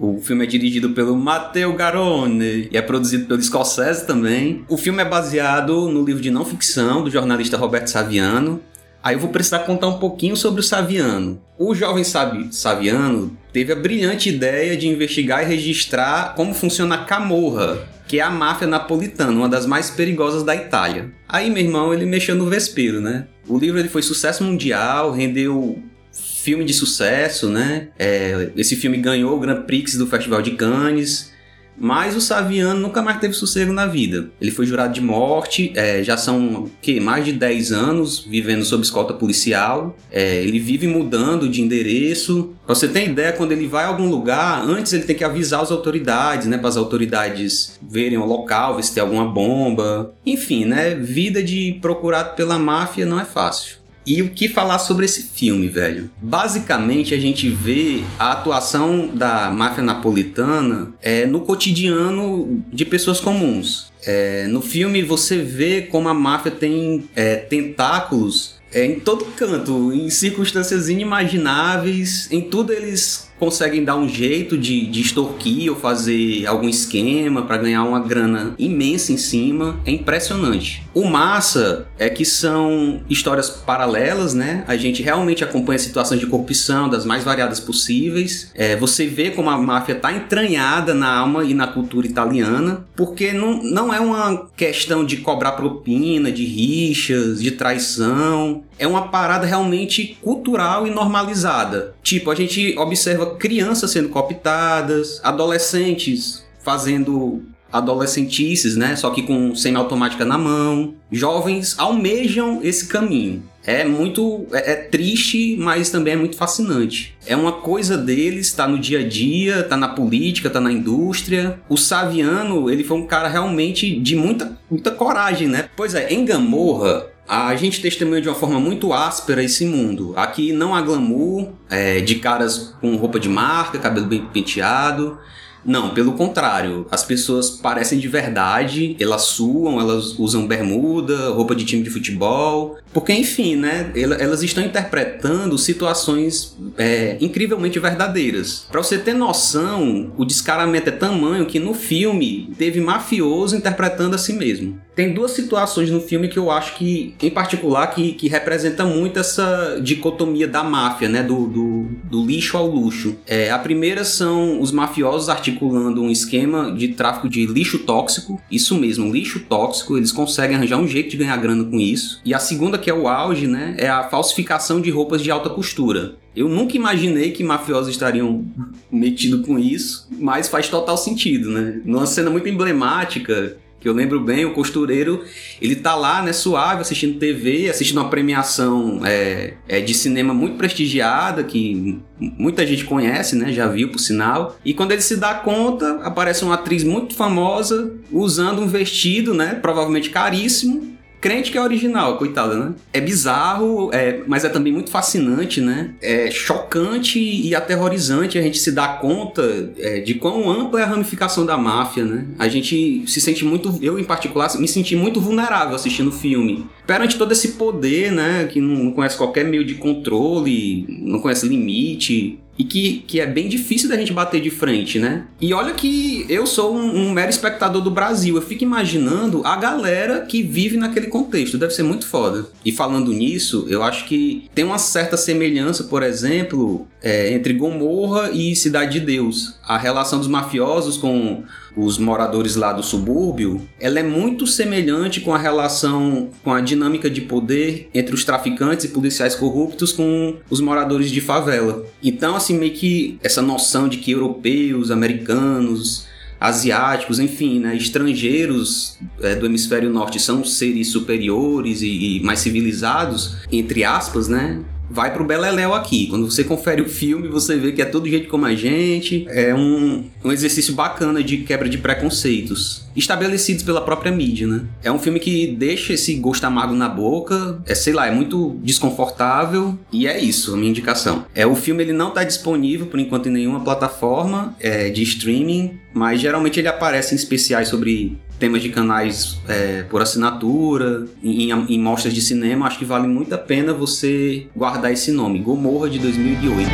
[0.00, 4.64] O filme é dirigido pelo Matteo Garone e é produzido pelo Scorsese também.
[4.68, 8.60] O filme é baseado no livro de não ficção do jornalista Roberto Saviano.
[9.08, 11.40] Aí eu vou precisar contar um pouquinho sobre o Saviano.
[11.58, 17.88] O jovem Saviano teve a brilhante ideia de investigar e registrar como funciona a camorra,
[18.06, 21.10] que é a máfia napolitana, uma das mais perigosas da Itália.
[21.26, 23.26] Aí, meu irmão, ele mexeu no vespeiro, né?
[23.48, 25.82] O livro ele foi sucesso mundial, rendeu
[26.12, 27.88] filme de sucesso, né?
[27.98, 31.32] É, esse filme ganhou o Grand Prix do Festival de Cannes.
[31.78, 34.30] Mas o Saviano nunca mais teve sossego na vida.
[34.40, 38.82] Ele foi jurado de morte, é, já são que, mais de 10 anos vivendo sob
[38.82, 39.96] escolta policial.
[40.10, 42.52] É, ele vive mudando de endereço.
[42.66, 45.62] Pra você ter ideia, quando ele vai a algum lugar, antes ele tem que avisar
[45.62, 46.58] as autoridades, né?
[46.58, 50.12] Para as autoridades verem o local, ver se tem alguma bomba.
[50.24, 50.94] Enfim, né?
[50.94, 53.78] Vida de procurado pela máfia não é fácil.
[54.08, 56.10] E o que falar sobre esse filme, velho?
[56.18, 63.92] Basicamente, a gente vê a atuação da máfia napolitana é, no cotidiano de pessoas comuns.
[64.06, 69.92] É, no filme você vê como a máfia tem é, tentáculos é, em todo canto,
[69.92, 76.46] em circunstâncias inimagináveis, em tudo eles conseguem dar um jeito de, de extorquir ou fazer
[76.46, 79.80] algum esquema para ganhar uma grana imensa em cima.
[79.86, 80.82] É impressionante.
[80.94, 84.64] O massa é que são histórias paralelas, né?
[84.66, 88.50] A gente realmente acompanha situações de corrupção das mais variadas possíveis.
[88.54, 93.32] É, você vê como a máfia está entranhada na alma e na cultura italiana, porque
[93.32, 98.64] não, não é uma questão de cobrar propina, de rixas, de traição.
[98.78, 101.94] É uma parada realmente cultural e normalizada.
[102.02, 108.96] Tipo, a gente observa crianças sendo cooptadas, adolescentes fazendo adolescentices, né?
[108.96, 110.94] Só que com semiautomática na mão.
[111.10, 113.42] Jovens almejam esse caminho.
[113.64, 117.14] É muito é, é, triste, mas também é muito fascinante.
[117.26, 121.60] É uma coisa deles, tá no dia a dia, tá na política, tá na indústria.
[121.68, 125.68] O Saviano, ele foi um cara realmente de muita, muita coragem, né?
[125.76, 130.14] Pois é, em Gamorra, a gente testemunha de uma forma muito áspera esse mundo.
[130.16, 135.18] Aqui não há glamour, é, de caras com roupa de marca, cabelo bem penteado.
[135.64, 136.86] Não, pelo contrário.
[136.90, 142.78] As pessoas parecem de verdade, elas suam, elas usam bermuda, roupa de time de futebol.
[142.92, 143.90] Porque, enfim, né?
[143.94, 148.66] Elas estão interpretando situações é, incrivelmente verdadeiras.
[148.70, 154.18] Para você ter noção, o descaramento é tamanho que no filme teve mafioso interpretando a
[154.18, 154.80] si mesmo.
[154.94, 159.20] Tem duas situações no filme que eu acho que, em particular, que, que representa muito
[159.20, 161.22] essa dicotomia da máfia, né?
[161.22, 163.16] Do, do, do lixo ao luxo.
[163.24, 168.42] É, a primeira são os mafiosos articulando um esquema de tráfico de lixo tóxico.
[168.50, 169.96] Isso mesmo, lixo tóxico.
[169.96, 172.20] Eles conseguem arranjar um jeito de ganhar grana com isso.
[172.24, 173.74] E a segunda, que é o auge, né?
[173.78, 176.16] É a falsificação de roupas de alta costura.
[176.34, 178.44] Eu nunca imaginei que mafiosos estariam
[178.90, 181.80] metidos com isso, mas faz total sentido, né?
[181.84, 185.24] Numa cena muito emblemática, que eu lembro bem, o costureiro,
[185.60, 190.56] ele tá lá, né, suave, assistindo TV, assistindo uma premiação é, é, de cinema muito
[190.56, 194.56] prestigiada, que muita gente conhece, né, já viu por sinal.
[194.64, 199.54] E quando ele se dá conta, aparece uma atriz muito famosa usando um vestido, né,
[199.54, 202.74] provavelmente caríssimo, crente que é original, coitada, né?
[202.92, 205.94] É bizarro, é, mas é também muito fascinante, né?
[206.00, 210.86] É chocante e aterrorizante a gente se dar conta é, de quão ampla é a
[210.86, 212.26] ramificação da máfia, né?
[212.38, 216.66] A gente se sente muito, eu em particular, me senti muito vulnerável assistindo o filme.
[216.86, 218.48] Perante todo esse poder, né?
[218.50, 223.48] Que não conhece qualquer meio de controle, não conhece limite e que, que é bem
[223.48, 225.24] difícil da gente bater de frente, né?
[225.40, 229.54] E olha que eu sou um, um, mero espectador do Brasil, eu fico imaginando a
[229.56, 232.46] galera que vive naquele contexto, deve ser muito foda.
[232.64, 238.30] E falando nisso, eu acho que tem uma certa semelhança, por exemplo, é, entre Gomorra
[238.32, 239.54] e Cidade de Deus.
[239.62, 241.44] A relação dos mafiosos com
[241.78, 247.08] os moradores lá do subúrbio, ela é muito semelhante com a relação, com a dinâmica
[247.08, 251.86] de poder entre os traficantes e policiais corruptos com os moradores de favela.
[252.02, 256.06] Então, assim, meio que essa noção de que europeus, americanos,
[256.40, 263.36] asiáticos, enfim, né, estrangeiros é, do hemisfério norte são seres superiores e, e mais civilizados,
[263.50, 264.60] entre aspas, né?
[264.90, 266.06] Vai pro Beleléu aqui.
[266.06, 269.26] Quando você confere o filme, você vê que é todo jeito como a gente.
[269.28, 272.86] É um, um exercício bacana de quebra de preconceitos.
[272.96, 274.64] Estabelecidos pela própria mídia, né?
[274.82, 277.60] É um filme que deixa esse gosto amargo na boca.
[277.66, 279.78] É, sei lá, é muito desconfortável.
[279.92, 281.24] E é isso, a minha indicação.
[281.34, 285.78] É, o filme ele não tá disponível, por enquanto, em nenhuma plataforma é, de streaming.
[285.94, 291.78] Mas geralmente ele aparece em especiais sobre temas de canais é, por assinatura, em, em,
[291.78, 295.98] mostras de cinema, acho que vale muito a pena você guardar esse nome, Gomorra de
[295.98, 296.70] 2008.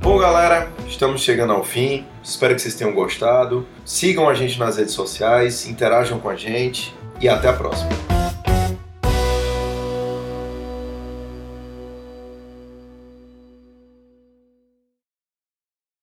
[0.00, 2.04] Bom, galera, estamos chegando ao fim.
[2.22, 3.66] Espero que vocês tenham gostado.
[3.84, 8.19] Sigam a gente nas redes sociais, interajam com a gente e até a próxima.